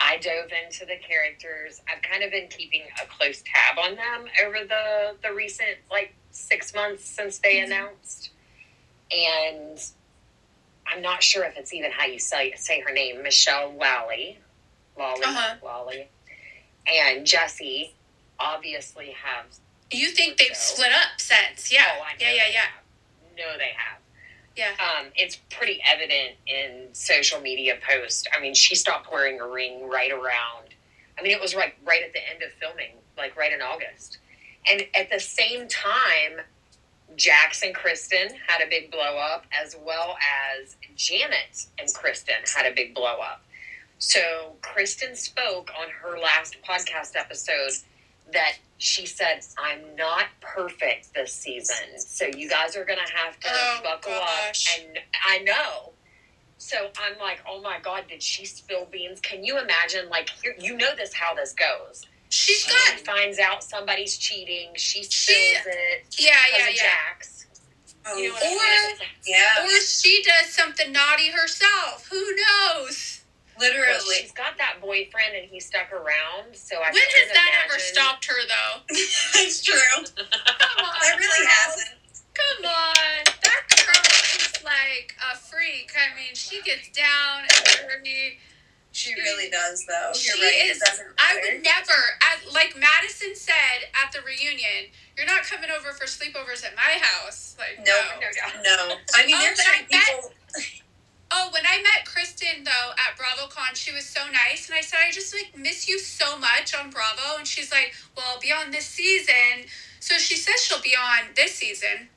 [0.01, 1.81] I dove into the characters.
[1.89, 6.15] I've kind of been keeping a close tab on them over the the recent like
[6.31, 7.65] six months since they Mhm.
[7.65, 8.31] announced,
[9.11, 9.79] and
[10.87, 14.39] I'm not sure if it's even how you say say her name, Michelle Lally,
[14.97, 15.57] Lally, Uh-huh.
[15.63, 16.09] Lally,
[16.93, 17.95] and Jesse.
[18.39, 19.47] Obviously, have
[19.91, 21.73] you think they've So- split up since.
[21.73, 21.99] Yeah.
[22.01, 22.67] oh, yeah, yeah, yeah.
[23.37, 23.99] No, they have.
[24.57, 24.71] Yeah.
[24.79, 28.25] Um, it's pretty evident in social media posts.
[28.37, 30.75] I mean, she stopped wearing a ring right around.
[31.19, 34.19] I mean, it was right right at the end of filming, like right in August.
[34.71, 36.41] And at the same time,
[37.17, 40.17] Jax and Kristen had a big blow up, as well
[40.61, 43.43] as Janet and Kristen had a big blow up.
[44.01, 47.73] So Kristen spoke on her last podcast episode
[48.33, 51.99] that she said, I'm not perfect this season.
[51.99, 54.79] So you guys are going to have to Oh, buckle gosh.
[54.81, 54.85] up.
[54.87, 54.99] And
[55.29, 55.93] I know.
[56.57, 59.21] So I'm like, oh my God, did she spill beans?
[59.21, 60.09] Can you imagine?
[60.09, 62.07] Like, here, you know this, how this goes.
[62.31, 64.71] She's She got, finds out somebody's cheating.
[64.77, 66.05] She She- spills it.
[66.19, 66.83] yeah, yeah, yeah.
[66.83, 67.47] Jax.
[68.07, 72.09] Oh, You know Or- yeah, Or she does something naughty herself.
[72.11, 73.20] Who knows?
[73.61, 74.17] Well, literally.
[74.25, 76.57] she's got that boyfriend and he stuck around.
[76.57, 78.81] So I when has that ever stopped her, though?
[78.89, 79.77] it's true.
[80.17, 80.97] Come on.
[81.05, 81.53] It really girl.
[81.53, 81.91] hasn't.
[82.33, 83.21] Come on.
[83.43, 85.93] That girl is like a freak.
[85.93, 88.39] I mean, she gets down and dirty.
[88.93, 90.11] She really does, though.
[90.19, 90.71] You're She right.
[90.73, 90.83] is.
[90.83, 95.93] It I would never, at, like Madison said at the reunion, you're not coming over
[95.93, 97.55] for sleepovers at my house.
[97.59, 98.27] Like, No, no.
[98.27, 98.29] no,
[98.65, 98.89] no.
[98.89, 100.31] No, I mean Oh, there's but certain bet- people.
[101.33, 104.99] Oh, when I met Kristen though at BravoCon, she was so nice, and I said
[105.07, 108.53] I just like miss you so much on Bravo, and she's like, "Well, I'll be
[108.53, 109.67] on this season."
[110.01, 112.09] So she says she'll be on this season.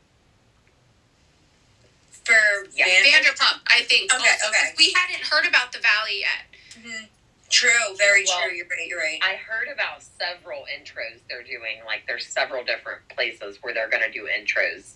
[2.26, 2.86] For Yeah.
[2.88, 4.11] Vanderpump, I think.
[4.14, 4.74] Okay, also, 'cause okay.
[4.78, 6.45] We hadn't heard about the Valley yet.
[6.80, 7.09] Mhm.
[7.51, 8.55] True, very Well, true.
[8.55, 8.88] You're right.
[8.88, 9.20] You're right.
[9.22, 11.84] I heard about several intros they're doing.
[11.86, 14.93] Like, there's several different places where they're going to do intros.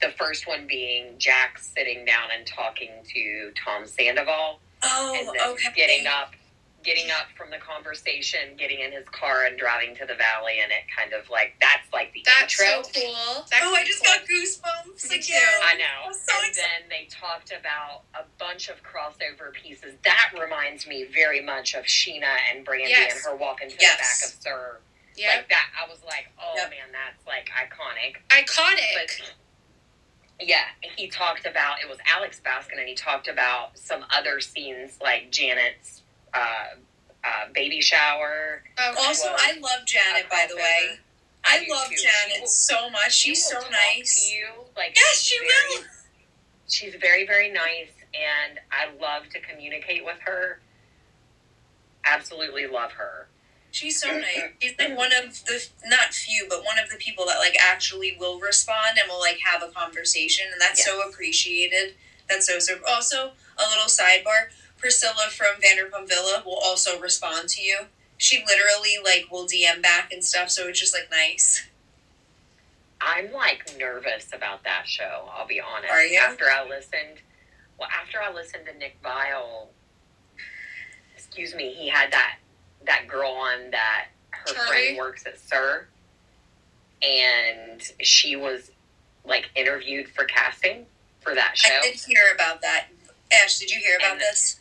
[0.00, 5.32] The first one being Jax sitting down and talking to Tom Sandoval, oh, and Oh,
[5.36, 5.68] then okay.
[5.74, 6.34] getting up,
[6.84, 10.70] getting up from the conversation, getting in his car and driving to the valley, and
[10.70, 12.82] it kind of like that's like the That's intro.
[12.84, 13.44] so cool.
[13.50, 14.14] That Oh, I just cool.
[14.14, 15.26] got goosebumps Me again.
[15.26, 15.64] too.
[15.66, 16.06] I know.
[16.06, 16.54] I'm so and excited.
[16.62, 19.94] then they talked about a bunch of crossover pieces.
[20.04, 23.14] That reminds me very much of Scheana and Brandy Yes.
[23.16, 23.96] and her walking to Yes.
[23.98, 24.80] the back of SUR.
[25.16, 25.36] Yep.
[25.36, 26.70] Like that, I was like, oh Yep.
[26.70, 28.18] man, that's like iconic.
[28.30, 28.94] Iconic.
[28.94, 29.32] But
[30.40, 30.64] yeah,
[30.96, 35.30] he talked about it was Alex Baskin, and he talked about some other scenes like
[35.30, 36.02] Janet's
[36.34, 36.38] uh,
[37.24, 38.62] uh, baby shower.
[38.78, 38.98] Okay.
[39.06, 40.28] Also, I love Janet.
[40.30, 40.98] By the way, crossover.
[41.44, 41.96] I love too.
[41.96, 43.12] Janet will- so much.
[43.14, 44.32] She's she so nice.
[44.32, 45.84] You, like Yes, she very- will.
[46.70, 50.60] She's very, very nice, and I love to communicate with her.
[52.04, 53.27] Absolutely love her.
[53.70, 54.50] She's so nice.
[54.60, 58.16] She's like one of the not few, but one of the people that like actually
[58.18, 61.94] will respond and will like have a conversation, and that's so appreciated.
[62.28, 62.76] That's so so.
[62.86, 64.48] Also, a little sidebar:
[64.78, 67.86] Priscilla from Vanderpump Villa will also respond to you.
[68.16, 71.66] She literally like will DM back and stuff, so it's just like nice.
[73.00, 75.28] I'm like nervous about that show.
[75.32, 75.92] I'll be honest.
[75.92, 76.18] Are you?
[76.18, 77.22] After I listened,
[77.78, 79.68] well, after I listened to Nick Viall,
[81.16, 82.38] excuse me, he had that
[82.88, 84.68] that girl on that her Charlie?
[84.68, 85.86] friend works at SUR,
[87.02, 88.70] and she was
[89.24, 90.86] like interviewed for casting
[91.20, 92.86] for that show, I did hear about that.
[93.32, 94.58] Ash, did you hear about And- this?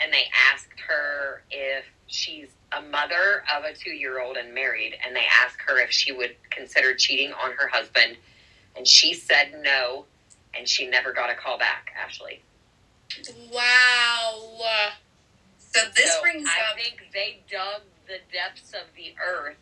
[0.00, 4.96] and they asked her if she's a mother of a two year old and married,
[5.04, 8.16] and they asked her if she would consider cheating on her husband
[8.76, 10.06] and she said no,
[10.54, 11.92] and she never got a call back.
[11.98, 12.40] Ashley.
[13.52, 14.60] Wow.
[15.70, 16.76] So this So brings I up.
[16.76, 19.56] think they dug the depths of the earth.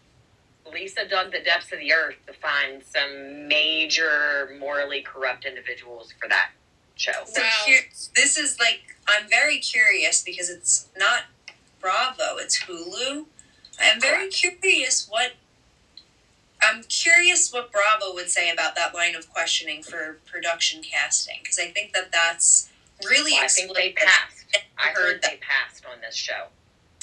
[0.72, 6.28] Lisa dug the depths of the earth to find some major morally corrupt individuals for
[6.28, 6.50] that
[6.94, 7.12] show.
[7.26, 7.48] So Wow.
[7.66, 7.82] here,
[8.14, 11.24] this is like I'm very curious because it's not
[11.80, 13.26] Bravo, it's Hulu.
[13.80, 15.32] I am very curious what
[16.60, 21.58] I'm curious what Bravo would say about that line of questioning for production casting because
[21.58, 22.68] I think that that's
[23.08, 24.37] really Well, I think they passed.
[24.78, 26.46] I heard heard they passed on this show.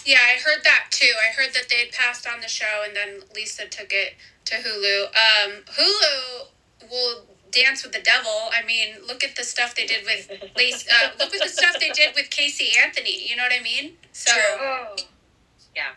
[0.06, 1.12] Yeah, I heard that too.
[1.18, 4.14] I heard that they'd passed on the show and then Lisa took it
[4.46, 5.06] to Hulu.
[5.08, 6.48] Um, Hulu
[6.90, 8.50] will dance with the devil.
[8.54, 10.90] I mean, look at the stuff they did with Lisa.
[10.92, 13.28] Uh, look at the stuff they did with Casey Anthony.
[13.28, 13.94] You know what I mean?
[14.12, 14.42] So True.
[14.62, 14.96] Oh,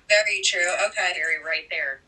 [0.08, 0.72] Very true.
[0.88, 1.12] Okay.
[1.14, 2.00] very right there.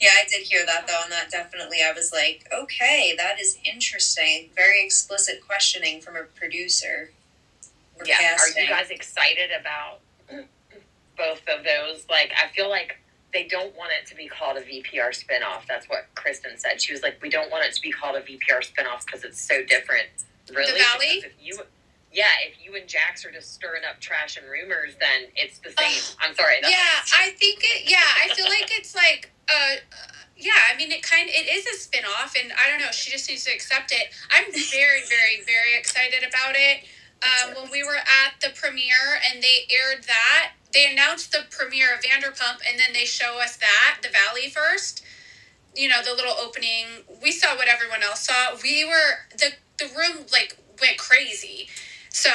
[0.00, 3.58] Yeah, I did hear that though, and that definitely I was like, okay, that is
[3.64, 4.50] interesting.
[4.54, 7.10] Very explicit questioning from a producer.
[7.98, 8.36] For Yeah.
[8.38, 10.00] Are you guys excited about
[11.16, 12.06] both of those?
[12.08, 12.98] Like, I feel like
[13.32, 15.66] they don't want it to be called a VPR spinoff.
[15.68, 16.80] That's what Kristen said.
[16.80, 19.40] She was like, we don't want it to be called a VPR spinoff because it's
[19.40, 20.08] so different.
[20.50, 20.80] Really?
[20.80, 21.22] Valley?
[21.24, 21.58] If you,
[22.12, 25.70] yeah, if you and Jax are just stirring up trash and rumors, then it's the
[25.70, 26.16] same.
[26.20, 26.54] I'm sorry.
[26.62, 26.76] Yeah,
[27.14, 27.90] I think it.
[27.90, 29.30] Yeah, I feel like it's like.
[29.48, 29.76] Uh, uh,
[30.38, 31.28] yeah, I mean, it kind.
[31.28, 32.92] of, It is a spin off, and I don't know.
[32.92, 34.14] She just needs to accept it.
[34.30, 36.84] I'm very, very, very excited about it.
[37.22, 41.94] Um, when we were at the premiere and they aired that, they announced the premiere
[41.94, 45.04] of Vanderpump, and then they show us that the Valley first.
[45.74, 47.04] You know, the little opening.
[47.22, 48.56] We saw what everyone else saw.
[48.62, 51.68] We were the the room like went crazy.
[52.10, 52.30] So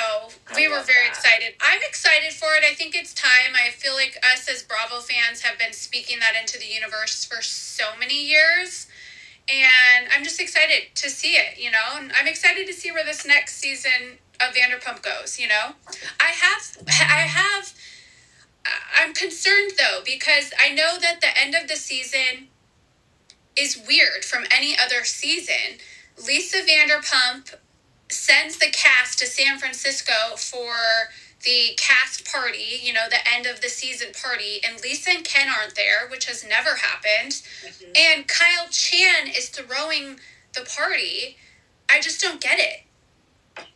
[0.56, 1.18] we were very that.
[1.18, 1.56] excited.
[1.60, 2.64] I'm excited for it.
[2.64, 3.54] I think it's time.
[3.54, 7.42] I feel like us as Bravo fans have been speaking that into the universe for
[7.42, 8.88] so many years.
[9.50, 11.98] And I'm just excited to see it, you know?
[11.98, 15.74] And I'm excited to see where this next season of Vanderpump goes, you know?
[16.20, 17.74] I have, I have,
[18.98, 22.48] I'm concerned though, because I know that the end of the season
[23.58, 25.80] is weird from any other season.
[26.26, 27.56] Lisa Vanderpump
[28.10, 30.74] sends the cast to San Francisco for
[31.44, 35.50] the cast party, you know, the end of the season party, and Lisa and Ken
[35.50, 37.34] aren't there, which has never happened.
[37.34, 37.98] Mhm.
[37.98, 40.20] And Kyle Chan is throwing
[40.54, 41.38] the party.
[41.90, 42.84] I just don't get it.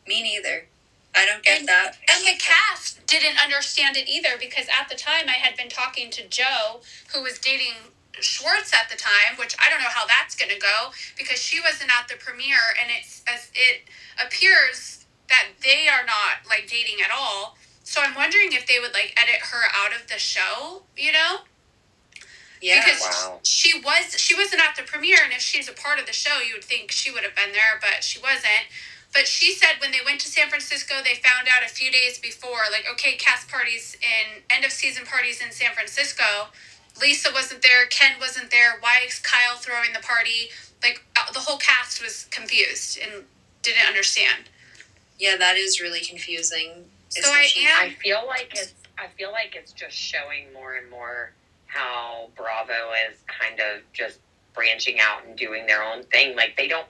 [0.08, 0.68] Me neither.
[1.16, 1.98] I don't get And- that.
[2.10, 6.10] And the cast didn't understand it either because at the time I had been talking
[6.12, 6.82] to Jo,
[7.14, 10.60] who was dating Schwartz at the time, which I don't know how that's going to
[10.60, 13.84] go because she wasn't at the premiere, and it's as it
[14.24, 17.58] appears that they are not like dating at all.
[17.84, 21.42] So I'm wondering if they would like edit her out of the show, you know?
[22.60, 22.84] Yeah.
[22.84, 23.40] because Wow.
[23.44, 26.40] she was she wasn't at the premiere and if she's a part of the show
[26.40, 28.66] you would think she would have been there but she wasn't
[29.14, 32.20] but she said when they went to san francisco they found out a few days
[32.20, 36.48] before like okay cast parties in end of season parties in san francisco
[37.02, 40.50] lisa wasn't there ken wasn't there why is kyle throwing the party
[40.84, 43.24] like uh, the whole cast was confused and
[43.64, 44.50] didn't understand
[45.20, 46.86] yeah, that is really confusing.
[47.10, 50.90] So I am- I feel like it's I feel like it's just showing more and
[50.92, 51.32] more
[51.68, 54.20] how Bravo is kind of just
[54.54, 56.36] branching out and doing their own thing.
[56.36, 56.88] Like they don't.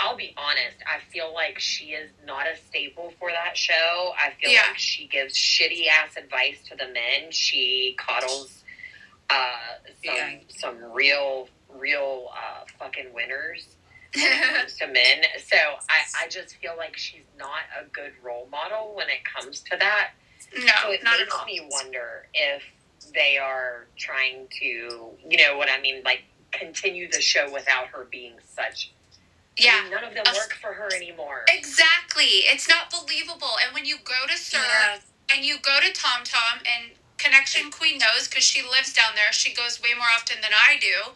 [0.00, 0.76] I'll be honest.
[0.86, 4.12] I feel like she is not a staple for that show.
[4.18, 4.62] I feel Yeah.
[4.68, 7.30] like she gives shitty ass advice to the men.
[7.30, 8.62] She coddles
[9.28, 9.56] uh,
[10.04, 10.38] some Yeah.
[10.48, 13.66] some real real uh, fucking winners
[14.14, 15.24] when it comes to men.
[15.44, 19.60] So I, I just feel like she's not a good role model when it comes
[19.62, 20.10] to that.
[20.56, 22.62] No, So it not at makes all me wonder if
[23.12, 26.22] they are trying to, you know what I mean, like
[26.52, 28.92] continue the show without her being such.
[29.58, 31.44] I yeah mean, none of them A- work for her anymore.
[31.48, 32.44] Exactly.
[32.52, 33.56] It's not believable.
[33.64, 34.98] And when you go to SUR Yeah.
[35.34, 39.32] and you go to Tom Tom and Connection Queen knows because she lives down there,
[39.32, 41.14] she goes way more often than I do.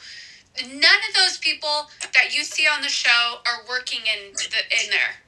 [0.66, 4.90] None of those people that you see on the show are working in the in
[4.90, 5.20] there.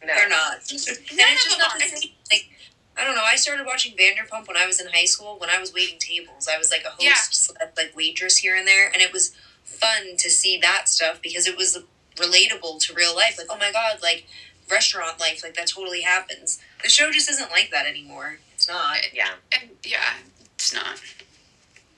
[0.00, 0.52] No, They're not.
[0.52, 1.78] and None it's of just them not are.
[1.80, 2.10] the same.
[2.32, 2.48] Like,
[2.96, 3.24] I don't know.
[3.24, 5.38] I started watching Vanderpump when I was in high school.
[5.38, 7.66] When I was waiting tables, I was like a host, Yeah.
[7.76, 9.34] like waitress here and there, and it was
[9.64, 11.76] fun to see that stuff because it was
[12.18, 13.36] relatable to real life.
[13.38, 14.26] Like, oh my god, like
[14.70, 16.60] restaurant life, like that totally happens.
[16.82, 18.38] The show just isn't like that anymore.
[18.54, 18.98] It's not.
[19.12, 20.14] yeah, And yeah,
[20.54, 21.00] it's not.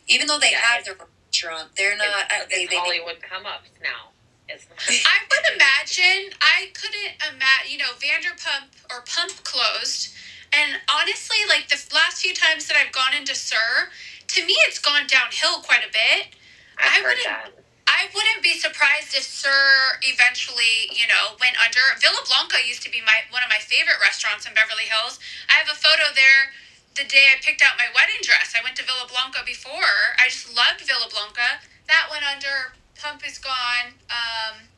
[0.09, 2.07] Even though they Yeah, have their restaurant, they're not.
[2.31, 4.11] it's, uh, they, it's they, they, Hollywood come ups now.
[4.49, 4.79] It's not.
[4.89, 10.13] I would imagine I couldn't imagine you know Vanderpump or Pump closed,
[10.53, 13.91] and honestly, like the last few times that I've gone into SUR,
[14.29, 16.35] to me it's gone downhill quite a bit.
[16.79, 17.51] I've I heard wouldn't- that.
[17.91, 21.83] I wouldn't be surprised if SUR eventually, you know, went under.
[21.99, 25.19] Villa Blanca used to be my one of my favorite restaurants in Beverly Hills.
[25.51, 26.55] I have a photo there
[26.95, 28.55] the day I picked out my wedding dress.
[28.55, 30.15] I went to Villa Blanca before.
[30.23, 31.59] I just loved Villa Blanca.
[31.91, 32.79] That went under.
[32.95, 33.99] Pump is gone.
[34.07, 34.71] Um,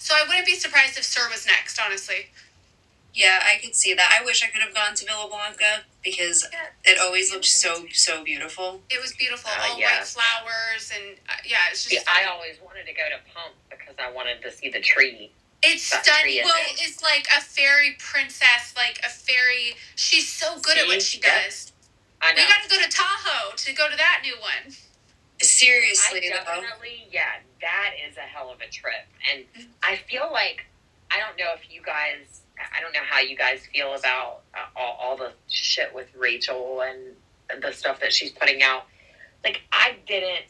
[0.00, 2.32] so I wouldn't be surprised if SUR was next, honestly.
[3.16, 4.12] Yeah, I could see that.
[4.20, 7.86] I wish I could have gone to Villa Blanca because Yeah, it always looked so
[7.92, 8.82] so beautiful.
[8.90, 9.50] It was beautiful.
[9.50, 9.98] Uh, All yeah.
[10.00, 11.96] white flowers and uh, yeah, it's just.
[11.96, 15.32] See, I always wanted to go to Pump because I wanted to see the tree.
[15.62, 16.42] It's stunning.
[16.44, 16.78] Well, it.
[16.84, 19.74] it's like a fairy princess, like a fairy.
[19.96, 21.22] She's so good at what she See?
[21.26, 21.42] Yeah.
[21.46, 21.72] does.
[22.20, 22.42] I know.
[22.42, 24.74] We got to go to Tahoe to go to that new one.
[25.40, 26.60] Seriously, I though.
[26.62, 29.06] definitely, yeah, that is a hell of a trip.
[29.30, 29.70] And Mm-hmm.
[29.82, 30.66] I feel like,
[31.10, 34.66] I don't know if you guys, I don't know how you guys feel about uh,
[34.76, 38.84] all, all the shit with Rachel and the stuff that she's putting out.
[39.44, 40.46] Like, I didn't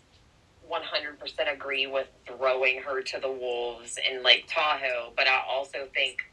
[0.70, 6.24] 100% agree with throwing her to the wolves in Lake Tahoe, but I also think,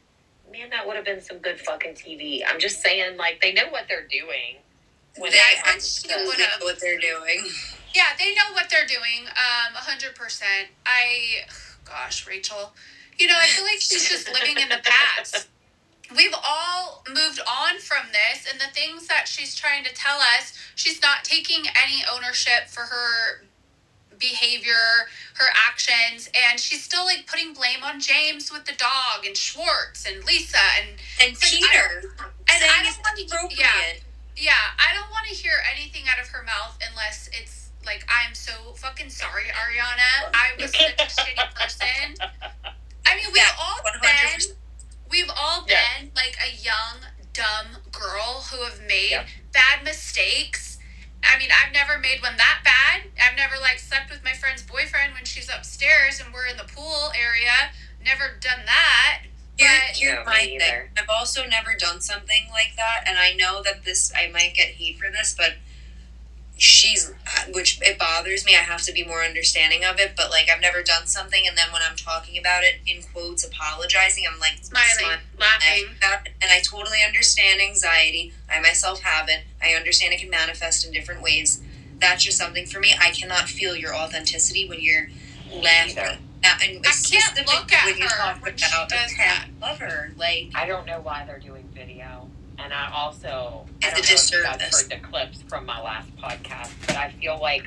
[0.50, 2.42] man, that would have been some good fucking TV.
[2.46, 4.56] I'm just saying, like, they know what they're doing.
[5.16, 6.60] When They Yeah, I she would have.
[6.62, 7.46] what they're doing.
[7.94, 9.28] Yeah, they know what they're doing.
[9.28, 10.68] Um, hundred percent.
[10.84, 11.46] I,
[11.84, 12.72] gosh, Rachel,
[13.18, 15.48] you know, I feel like she's just living in the past.
[16.14, 20.52] We've all moved on from this, and the things that she's trying to tell us,
[20.74, 23.44] she's not taking any ownership for her
[24.18, 29.36] behavior, her actions, and she's still like putting blame on James with the dog and
[29.36, 30.90] Schwartz and Lisa and
[31.22, 32.02] And like, Peter,
[32.48, 33.68] and I don't want to yeah.
[34.36, 38.34] Yeah, I don't want to hear anything out of her mouth unless it's like, I'm
[38.34, 40.30] so fucking sorry, Ariana.
[40.34, 42.14] I was such a shitty person.
[43.06, 44.48] I mean, we've Yeah, all 100%.
[44.48, 44.56] been,
[45.08, 45.98] we've all Yeah.
[45.98, 49.26] been like a young, dumb girl who have made Yeah.
[49.52, 50.78] bad mistakes.
[51.22, 53.10] I mean, I've never made one that bad.
[53.20, 56.64] I've never like slept with my friend's boyfriend when she's upstairs and we're in the
[56.64, 57.72] pool area.
[58.00, 59.22] Never done that.
[59.56, 60.60] Here, But- here's No, my me thing.
[60.60, 60.90] either.
[60.98, 64.74] I've also never done something like that, and I know that this I might get
[64.74, 65.56] hate for this, but
[66.56, 68.54] she's uh, which it bothers me.
[68.54, 71.56] I have to be more understanding of it, but like I've never done something, and
[71.56, 75.86] then when I'm talking about it in quotes, apologizing, I'm like Smiling, laughing.
[76.02, 78.32] and I totally understand anxiety.
[78.50, 79.40] I myself have it.
[79.62, 81.60] I understand it can manifest in different ways.
[81.98, 82.94] That's just something for me.
[83.00, 85.08] I cannot feel your authenticity when you're
[85.52, 85.98] laughing.
[85.98, 86.18] Either.
[86.46, 89.14] At, and I can't look at when you her talk when she about a does
[89.14, 90.12] pet lover.
[90.18, 92.13] Like, I don't know why they're doing video.
[92.64, 96.08] And I also I don't know if you guys heard the clips from my last
[96.16, 97.66] podcast, but I feel like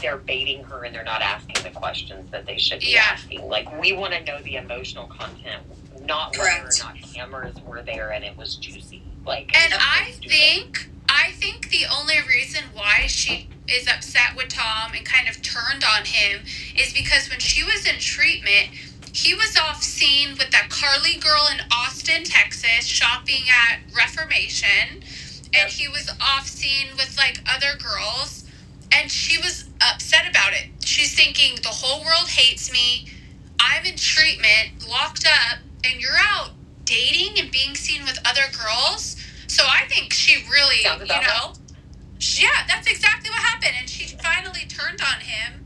[0.00, 3.02] they're baiting her and they're not asking the questions that they should be Yeah.
[3.10, 3.48] asking.
[3.48, 5.62] Like we want to know the emotional content,
[6.06, 6.62] not Correct.
[6.64, 9.02] whether or not cameras were there and it was juicy.
[9.26, 10.30] Like And I stupid.
[10.30, 15.42] think I think the only reason why she is upset with Tom and kind of
[15.42, 16.42] turned on him
[16.78, 18.68] is because when she was in treatment,
[19.12, 25.02] he was off scene with that Carly girl in Austin, Texas, shopping at Reformation,
[25.54, 28.44] and he was off scene with like other girls,
[28.92, 30.68] and she was upset about it.
[30.84, 33.08] She's thinking the whole world hates me.
[33.60, 36.50] I'm in treatment, locked up, and you're out
[36.84, 39.16] dating and being seen with other girls.
[39.48, 41.54] So I think she really, you know,
[42.18, 43.74] she- yeah, that's exactly what happened.
[43.78, 45.64] And she finally turned on him.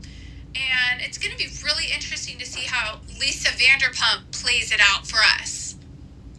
[0.55, 5.05] And it's going to be really interesting to see how Lisa Vanderpump plays it out
[5.07, 5.75] for us.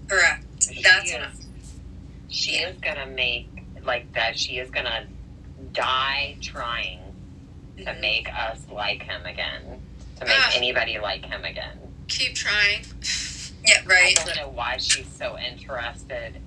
[0.08, 0.44] correct.
[0.62, 1.32] She That's is, what I'm,
[2.28, 3.48] she is gonna make
[3.84, 4.38] like that.
[4.38, 5.06] She is gonna
[5.72, 7.00] die trying
[7.78, 8.00] to Mhm.
[8.00, 9.80] make us like him again,
[10.20, 10.52] to make Ugh.
[10.54, 11.78] anybody like him again.
[12.08, 12.84] Keep trying.
[13.64, 14.18] yeah, right.
[14.18, 16.40] I don't know why she's so interested.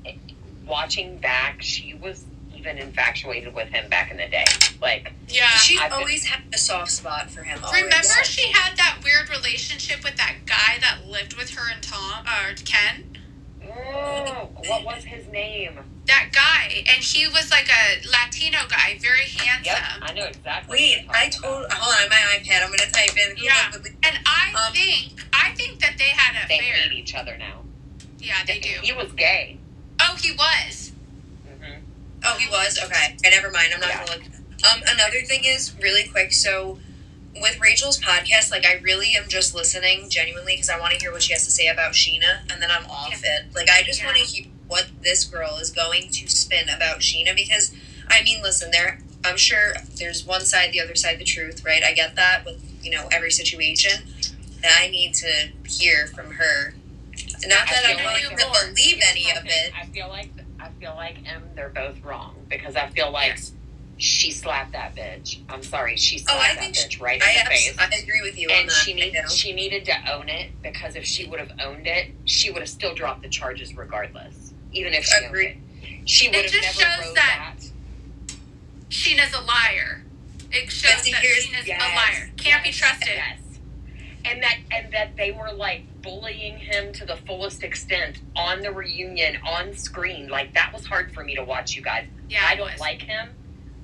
[0.65, 2.23] Watching back, she was
[2.59, 4.45] even infatuated with him back in the day.
[4.81, 5.49] Like, Yeah.
[5.57, 7.63] she I've been- always had a soft spot for him.
[7.63, 7.83] Always.
[7.83, 12.25] Remember, she had that weird relationship with that guy that lived with her and Tom,
[12.27, 13.15] or Ken?
[13.71, 15.79] oh, what was his name?
[16.07, 16.83] That guy.
[16.87, 19.63] And he was like a Latino guy, very handsome.
[19.65, 20.77] Yep, I know exactly.
[20.77, 21.65] Wait, what I told.
[21.65, 21.77] about.
[21.77, 22.63] Hold on, my iPad.
[22.63, 23.37] I'm gonna type in.
[23.37, 23.71] who Yeah.
[24.03, 26.73] And I Um, think, I think that they had an They affair.
[26.73, 27.63] hate each other now.
[28.17, 28.79] Yeah, they do.
[28.81, 29.57] He was gay.
[29.99, 30.88] Oh, he was.
[32.25, 33.15] Oh, he was okay.
[33.15, 33.73] Okay, never mind.
[33.73, 34.05] I'm not Yeah.
[34.05, 34.23] gonna look.
[34.71, 36.33] Um, another thing is really quick.
[36.33, 36.79] So,
[37.41, 41.11] with Rachel's podcast, like I really am just listening genuinely because I want to hear
[41.11, 43.45] what she has to say about Scheana, and then I'm off it.
[43.55, 44.07] Like I just Yeah.
[44.07, 47.71] want to hear what this girl is going to spin about Scheana because,
[48.07, 48.99] I mean, listen, there.
[49.23, 51.83] I'm sure there's one side, the other side, the truth, right?
[51.83, 54.03] I get that with you know every situation.
[54.61, 56.73] That I need to hear from her.
[57.47, 59.71] Not that I I'm like to believe any of it.
[59.73, 60.31] I feel like
[60.79, 63.51] feel like em they're both wrong because I feel like Yes.
[63.97, 65.39] she slapped that bitch.
[65.49, 67.75] I'm sorry, she Oh, slapped I that bitch she- right in I, the abs- face.
[67.77, 68.73] I agree with you on and that.
[68.85, 72.61] she she needed to own it because if she would have owned it, she would
[72.61, 75.47] have still dropped the charges regardless, even if she Agreed.
[75.47, 76.09] owned it.
[76.09, 77.65] She would have just never shows that- that.
[78.89, 80.03] Scheana's a liar.
[80.51, 82.31] It shows that Scheana's yes, a liar.
[82.37, 83.07] Can't be trusted.
[83.15, 83.37] Yes.
[84.29, 88.71] And that and that they were like bullying him to the fullest extent on the
[88.71, 90.27] reunion on screen.
[90.29, 92.05] Like that was hard for me to watch, you guys.
[92.29, 92.79] Yeah, I don't was.
[92.79, 93.29] like him,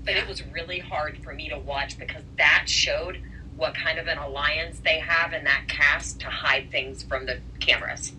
[0.03, 0.21] but Yeah.
[0.21, 3.21] it was really hard for me to watch because that showed
[3.55, 7.39] what kind of an alliance they have in that cast to hide things from the
[7.59, 8.11] cameras.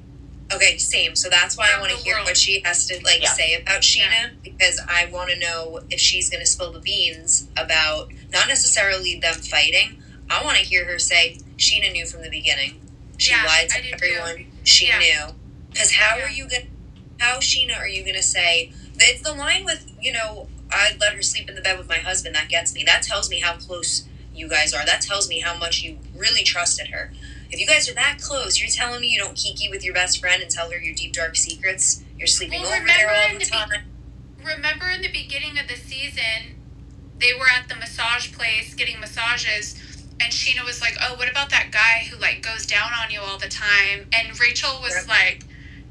[0.53, 1.15] Okay, same.
[1.17, 2.27] So that's why I want to hear world.
[2.27, 3.31] what she has to like Yeah.
[3.33, 7.49] say about Scheana because I want to know if she's going to spill the beans
[7.57, 10.03] about not necessarily them fighting.
[10.31, 12.81] I want to hear her say Scheana knew from the beginning.
[13.19, 14.47] She Yeah, lied to everyone.
[14.65, 14.99] She Yeah.
[14.99, 15.35] knew.
[15.73, 16.25] Because how Yeah.
[16.27, 16.63] are you going?
[16.63, 18.73] To, how Scheana are you going to say?
[18.99, 21.99] It's the line with you know I'd let her sleep in the bed with my
[21.99, 22.35] husband.
[22.35, 22.83] That gets me.
[22.85, 24.05] That tells me how close
[24.35, 24.85] you guys are.
[24.85, 27.13] That tells me how much you really trusted her.
[27.51, 30.19] If you guys are that close, you're telling me you don't kiki with your best
[30.21, 32.03] friend and tell her your deep dark secrets.
[32.19, 33.69] You're sleeping Well, over there all the the time.
[34.43, 36.57] Remember in the beginning of the season,
[37.19, 39.77] they were at the massage place getting massages,
[40.21, 43.21] and Scheana was like, "Oh, what about that guy who like goes down on you
[43.21, 45.09] all the time?" And Rachel was Yep.
[45.09, 45.45] like,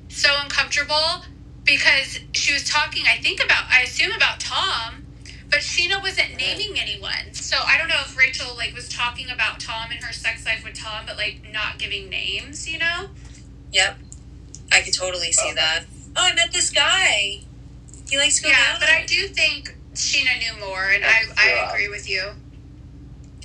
[0.09, 1.25] so uncomfortable
[1.63, 5.05] because she was talking, I think about, I assume about Tom,
[5.49, 7.33] but Scheana wasn't naming anyone.
[7.33, 10.63] So I don't know if Rachel like was talking about Tom and her sex life
[10.63, 13.09] with Tom, but like not giving names, you know?
[13.71, 13.97] Yep,
[14.71, 15.85] I could totally see that.
[16.15, 17.41] Oh, I met this guy.
[18.09, 18.79] He likes to go Yeah, down.
[18.79, 22.31] but I do think Scheana knew more, and I, I agree with you.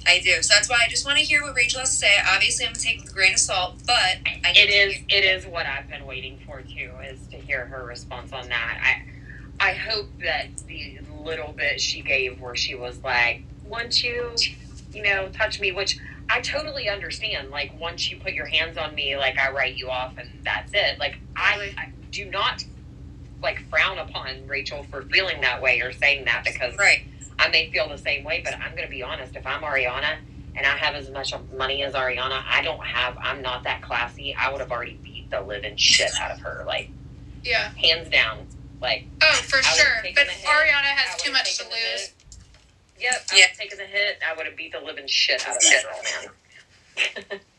[0.07, 0.42] I do.
[0.42, 2.12] So that's why I just want to hear what Rachel has to say.
[2.28, 5.24] Obviously, I'm gonna take it with a grain of salt, but I It is it
[5.24, 8.78] is what I've been waiting for too, is to hear her response on that.
[8.82, 14.34] I I hope that the little bit she gave where she was like, Once you,
[14.92, 15.98] you know, touch me, which
[16.30, 17.51] I totally understand.
[17.51, 20.72] Like once you put your hands on me, like I write you off and that's
[20.72, 20.98] it.
[20.98, 22.64] Like I, I do not
[23.43, 27.03] like frown upon Rachel for feeling that way or saying that because right.
[27.38, 29.34] I may feel the same way, but I'm going to be honest.
[29.36, 30.18] If I'm Ariana
[30.57, 34.34] and I have as much money as Ariana, I don't have, I'm not that classy.
[34.38, 36.64] I would have already beat the living shit out of her.
[36.66, 36.91] Like,
[37.45, 37.70] Yeah.
[37.76, 38.47] hands down.
[38.80, 40.03] Like, Oh, for sure.
[40.14, 40.26] But.
[40.26, 42.12] Ariana has too much to lose.
[42.99, 43.41] Yep, I Yeah.
[43.43, 44.18] would have taken the hit.
[44.28, 46.03] I would have beat the living shit out of that girl,
[47.30, 47.41] man.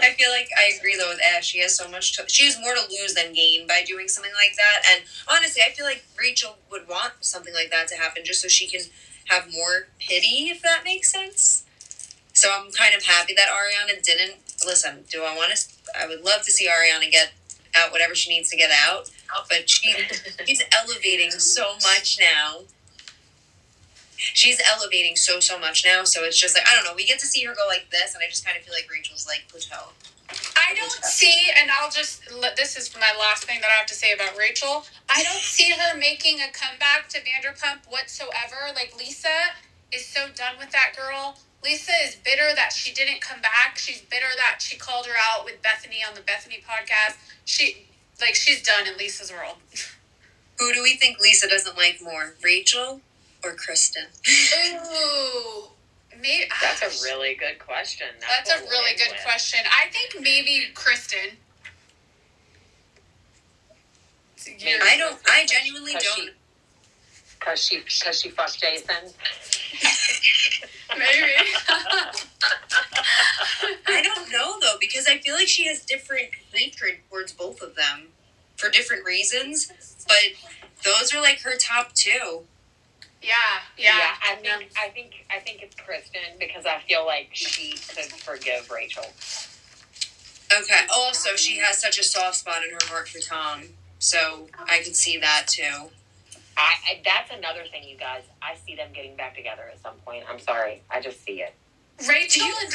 [0.00, 1.46] I feel like I agree though with Ash.
[1.46, 2.16] She has so much.
[2.16, 4.86] To, she has more to lose than gain by doing something like that.
[4.92, 8.48] And honestly, I feel like Rachel would want something like that to happen just so
[8.48, 8.80] she can
[9.26, 11.64] have more pity, if that makes sense.
[12.32, 15.04] So I'm kind of happy that Ariana didn't listen.
[15.10, 15.66] Do I want to?
[15.98, 17.32] I would love to see Ariana get
[17.76, 19.10] out whatever she needs to get out,
[19.48, 19.94] but she
[20.44, 22.60] she's elevating so much now.
[24.16, 26.94] She's elevating so so much now, so it's just like I don't know.
[26.94, 28.90] We get to see her go like this, and I just kind of feel like
[28.90, 29.92] Rachel's like plateau.
[30.56, 32.22] I don't see, and I'll just
[32.56, 34.84] this is my last thing that I have to say about Rachel.
[35.08, 38.72] I don't see her making a comeback to Vanderpump whatsoever.
[38.74, 39.54] Like Lisa
[39.92, 41.38] is so done with that girl.
[41.62, 43.78] Lisa is bitter that she didn't come back.
[43.78, 47.16] She's bitter that she called her out with Bethenny on the Bethenny podcast.
[47.44, 47.86] She
[48.20, 49.56] like she's done in Lisa's world.
[50.58, 53.00] Who do we think Lisa doesn't like more, Rachel
[53.44, 54.04] or Kristen?
[54.74, 55.64] Ooh,
[56.20, 58.06] maybe That's a really good question.
[58.20, 59.24] That's a really good with.
[59.24, 59.60] question.
[59.66, 61.36] I think maybe Kristen.
[64.46, 64.74] Maybe.
[64.82, 65.16] I don't.
[65.26, 66.30] I genuinely Cause don't.
[67.38, 69.12] Because she, cause she fucked Jason.
[70.98, 71.32] Maybe.
[73.86, 77.74] I don't know though because I feel like she has different hatred towards both of
[77.74, 78.08] them
[78.56, 79.72] for different reasons.
[80.06, 80.34] But
[80.84, 82.42] those are like her top two.
[83.26, 83.36] Yeah,
[83.78, 84.14] yeah.
[84.22, 88.70] I think I think I think it's Kristen because I feel like she could forgive
[88.70, 89.04] Rachel.
[90.56, 90.80] Okay.
[90.94, 93.62] Also, she has such a soft spot in her heart for Tom,
[93.98, 95.90] so I could see that too.
[96.56, 98.22] I, I that's another thing, you guys.
[98.42, 100.24] I see them getting back together at some point.
[100.30, 101.54] I'm sorry, I just see it.
[102.08, 102.70] Rachel Do you and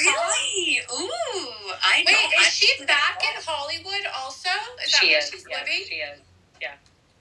[0.90, 0.98] Tom.
[1.02, 2.40] Ooh, I Wait, know.
[2.42, 4.50] is I- she back in Hollywood also?
[4.84, 5.30] Is that she where is.
[5.30, 5.86] she's yes, living?
[5.88, 6.20] she is.
[6.62, 6.72] Yeah.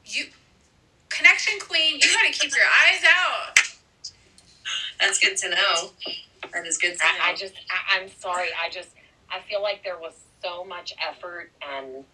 [0.04, 0.24] You,
[1.08, 1.96] connection queen.
[2.00, 3.58] You gotta keep your eyes out.
[5.00, 5.90] That's good to know.
[6.52, 7.10] That is good to know.
[7.22, 8.48] I, I just, I, I'm sorry.
[8.60, 8.88] I just,
[9.30, 12.04] I feel like there was so much effort and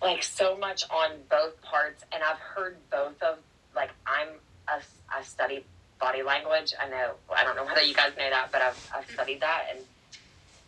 [0.00, 2.04] like so much on both parts.
[2.12, 3.38] And I've heard both of,
[3.74, 4.28] like, I'm
[4.68, 4.80] a,
[5.14, 5.64] I study
[6.00, 6.72] body language.
[6.80, 9.14] I know, I don't know whether you guys know that, but I've, I've mm-hmm.
[9.14, 9.66] studied that.
[9.74, 9.84] And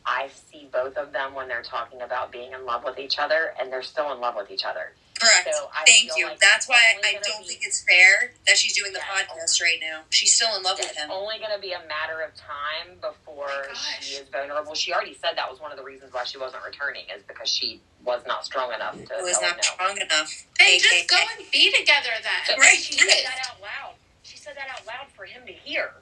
[0.04, 3.54] I see both of them when they're talking about being in love with each other
[3.60, 4.92] and they're still in love with each other.
[5.20, 5.54] Correct.
[5.54, 6.26] So I Thank you.
[6.28, 9.24] like That's why I don't be- think it's fair that she's doing the Yeah.
[9.26, 10.02] podcast right now.
[10.10, 11.10] She's still in love with him.
[11.10, 14.74] It's only going to be a matter of time before Oh she is vulnerable.
[14.74, 17.48] She already said that was one of the reasons why she wasn't returning, is because
[17.48, 19.00] she was not strong enough to.
[19.18, 19.62] It was tell him not no.
[19.62, 20.46] strong enough.
[20.58, 20.78] Then AKA.
[20.78, 22.58] just go and be together So then.
[22.60, 22.78] Right.
[22.78, 23.94] she said that out loud.
[24.22, 25.92] She said that out loud for him to hear.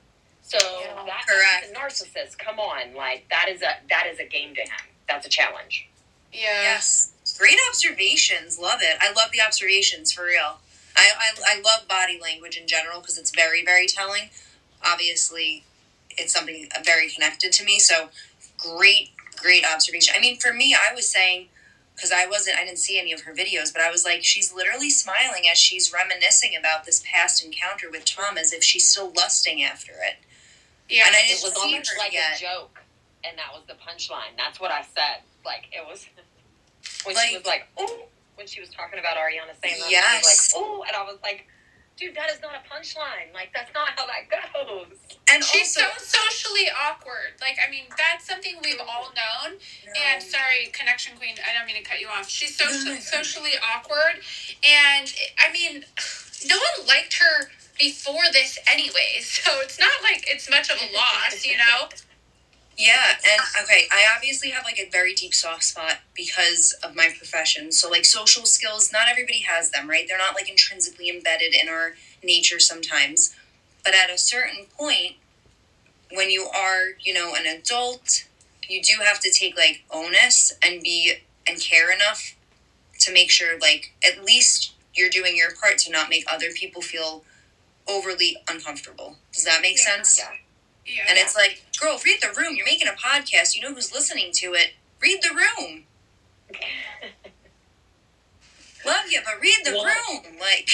[0.42, 1.02] So Yeah.
[1.04, 1.66] that Correct.
[1.66, 2.38] he's a narcissist.
[2.38, 4.70] Come on, like that is a that is a game to him.
[5.08, 5.88] That's a challenge.
[6.32, 6.62] Yeah.
[6.62, 7.12] Yes.
[7.38, 8.58] Great observations.
[8.58, 8.98] Love it.
[9.00, 10.58] I love the observations for real.
[10.96, 14.30] I, I, I love body language in general because it's very, very telling.
[14.84, 15.64] Obviously,
[16.16, 17.78] it's something uh, very connected to me.
[17.78, 18.08] So,
[18.56, 20.14] great, great observation.
[20.16, 21.46] I mean, for me, I was saying,
[21.94, 24.52] because I wasn't, I didn't see any of her videos, but I was like, she's
[24.52, 29.12] literally smiling as she's reminiscing about this past encounter with Tom as if she's still
[29.16, 30.16] lusting after it.
[30.88, 31.04] Yeah.
[31.06, 32.36] And I It didn't was see almost her like yet.
[32.36, 32.80] a joke,
[33.22, 34.34] and that was the punchline.
[34.36, 35.22] That's what I said.
[35.44, 36.06] Like it was
[37.04, 39.84] when Like- she was like, "Oh," when she was talking about Ariana Sandler.
[39.86, 40.52] She Yes.
[40.54, 41.46] like, "Oh," and I was like,
[41.96, 43.32] "Dude, that is not a punchline.
[43.34, 44.98] Like that's not how that goes."
[45.30, 47.34] And She's also, so socially awkward.
[47.40, 49.60] Like, I mean, that's something we've all known.
[49.96, 52.28] And sorry, connection queen, I don't mean to cut you off.
[52.30, 54.22] She's so, so socially awkward,
[54.64, 55.84] and I mean,
[56.46, 59.20] no one liked her before this anyway.
[59.22, 61.88] So it's not like it's much of a loss, you know.
[62.78, 67.08] Yeah, and okay, I obviously have like a very deep soft spot because of my
[67.16, 67.72] profession.
[67.72, 70.04] So like social skills, not everybody has them, right?
[70.06, 73.34] They're not like intrinsically embedded in our nature sometimes.
[73.84, 75.16] But at a certain point,
[76.12, 78.24] when you are, you know, an adult,
[78.68, 81.14] you do have to take like onus and be
[81.48, 82.36] and care enough
[83.00, 86.80] to make sure like at least you're doing your part to not make other people
[86.80, 87.24] feel
[87.88, 89.16] overly uncomfortable.
[89.32, 89.96] Does that make Yeah.
[89.96, 90.18] sense?
[90.18, 90.30] Yeah.
[90.88, 91.04] Yeah.
[91.08, 92.54] And it's like, girl, read the room.
[92.56, 93.54] You're making a podcast.
[93.54, 94.72] You know who's listening to it.
[95.00, 95.84] Read the room.
[98.86, 100.38] Love you, but read the Well- room.
[100.40, 100.70] Like,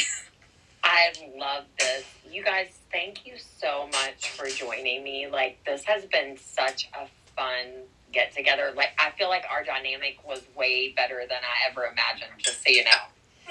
[0.84, 2.04] I love this.
[2.30, 5.26] You guys, thank you so much for joining me.
[5.30, 7.06] Like this has been such a
[7.36, 8.72] fun get together.
[8.76, 12.32] Like I feel like our dynamic was way better than I ever imagined.
[12.38, 12.90] Just so you know.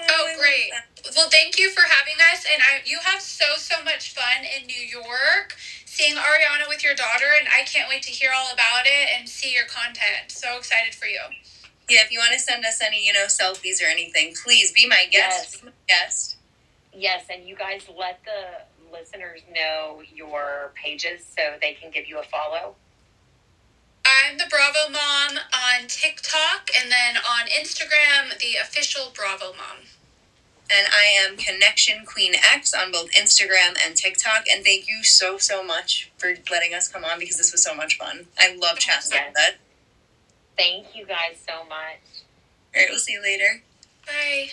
[0.00, 0.70] Oh, great.
[1.16, 2.44] Well, thank you for having us.
[2.52, 6.94] And I, you have so, so much fun in New York seeing Ariana with your
[6.94, 7.26] daughter.
[7.38, 10.28] And I can't wait to hear all about it and see your content.
[10.30, 11.20] So excited for you.
[11.88, 14.86] Yeah, if you want to send us any, you know, selfies or anything, please be
[14.88, 15.12] my guest.
[15.12, 15.56] Yes.
[15.60, 16.36] Be my guest.
[16.96, 22.18] Yes, and you guys let the listeners know your pages so they can give you
[22.18, 22.76] a follow.
[24.14, 29.86] I'm the Bravo Mom on TikTok and then on Instagram, the official Bravo Mom.
[30.70, 34.44] And I am Connection Queen X on both Instagram and TikTok.
[34.50, 37.74] And thank you so, so much for letting us come on because this was so
[37.74, 38.26] much fun.
[38.38, 39.20] I love chatting Yes.
[39.22, 39.56] about that.
[40.56, 42.00] Thank you guys so much.
[42.74, 43.62] All right, we'll see you later.
[44.06, 44.50] Bye.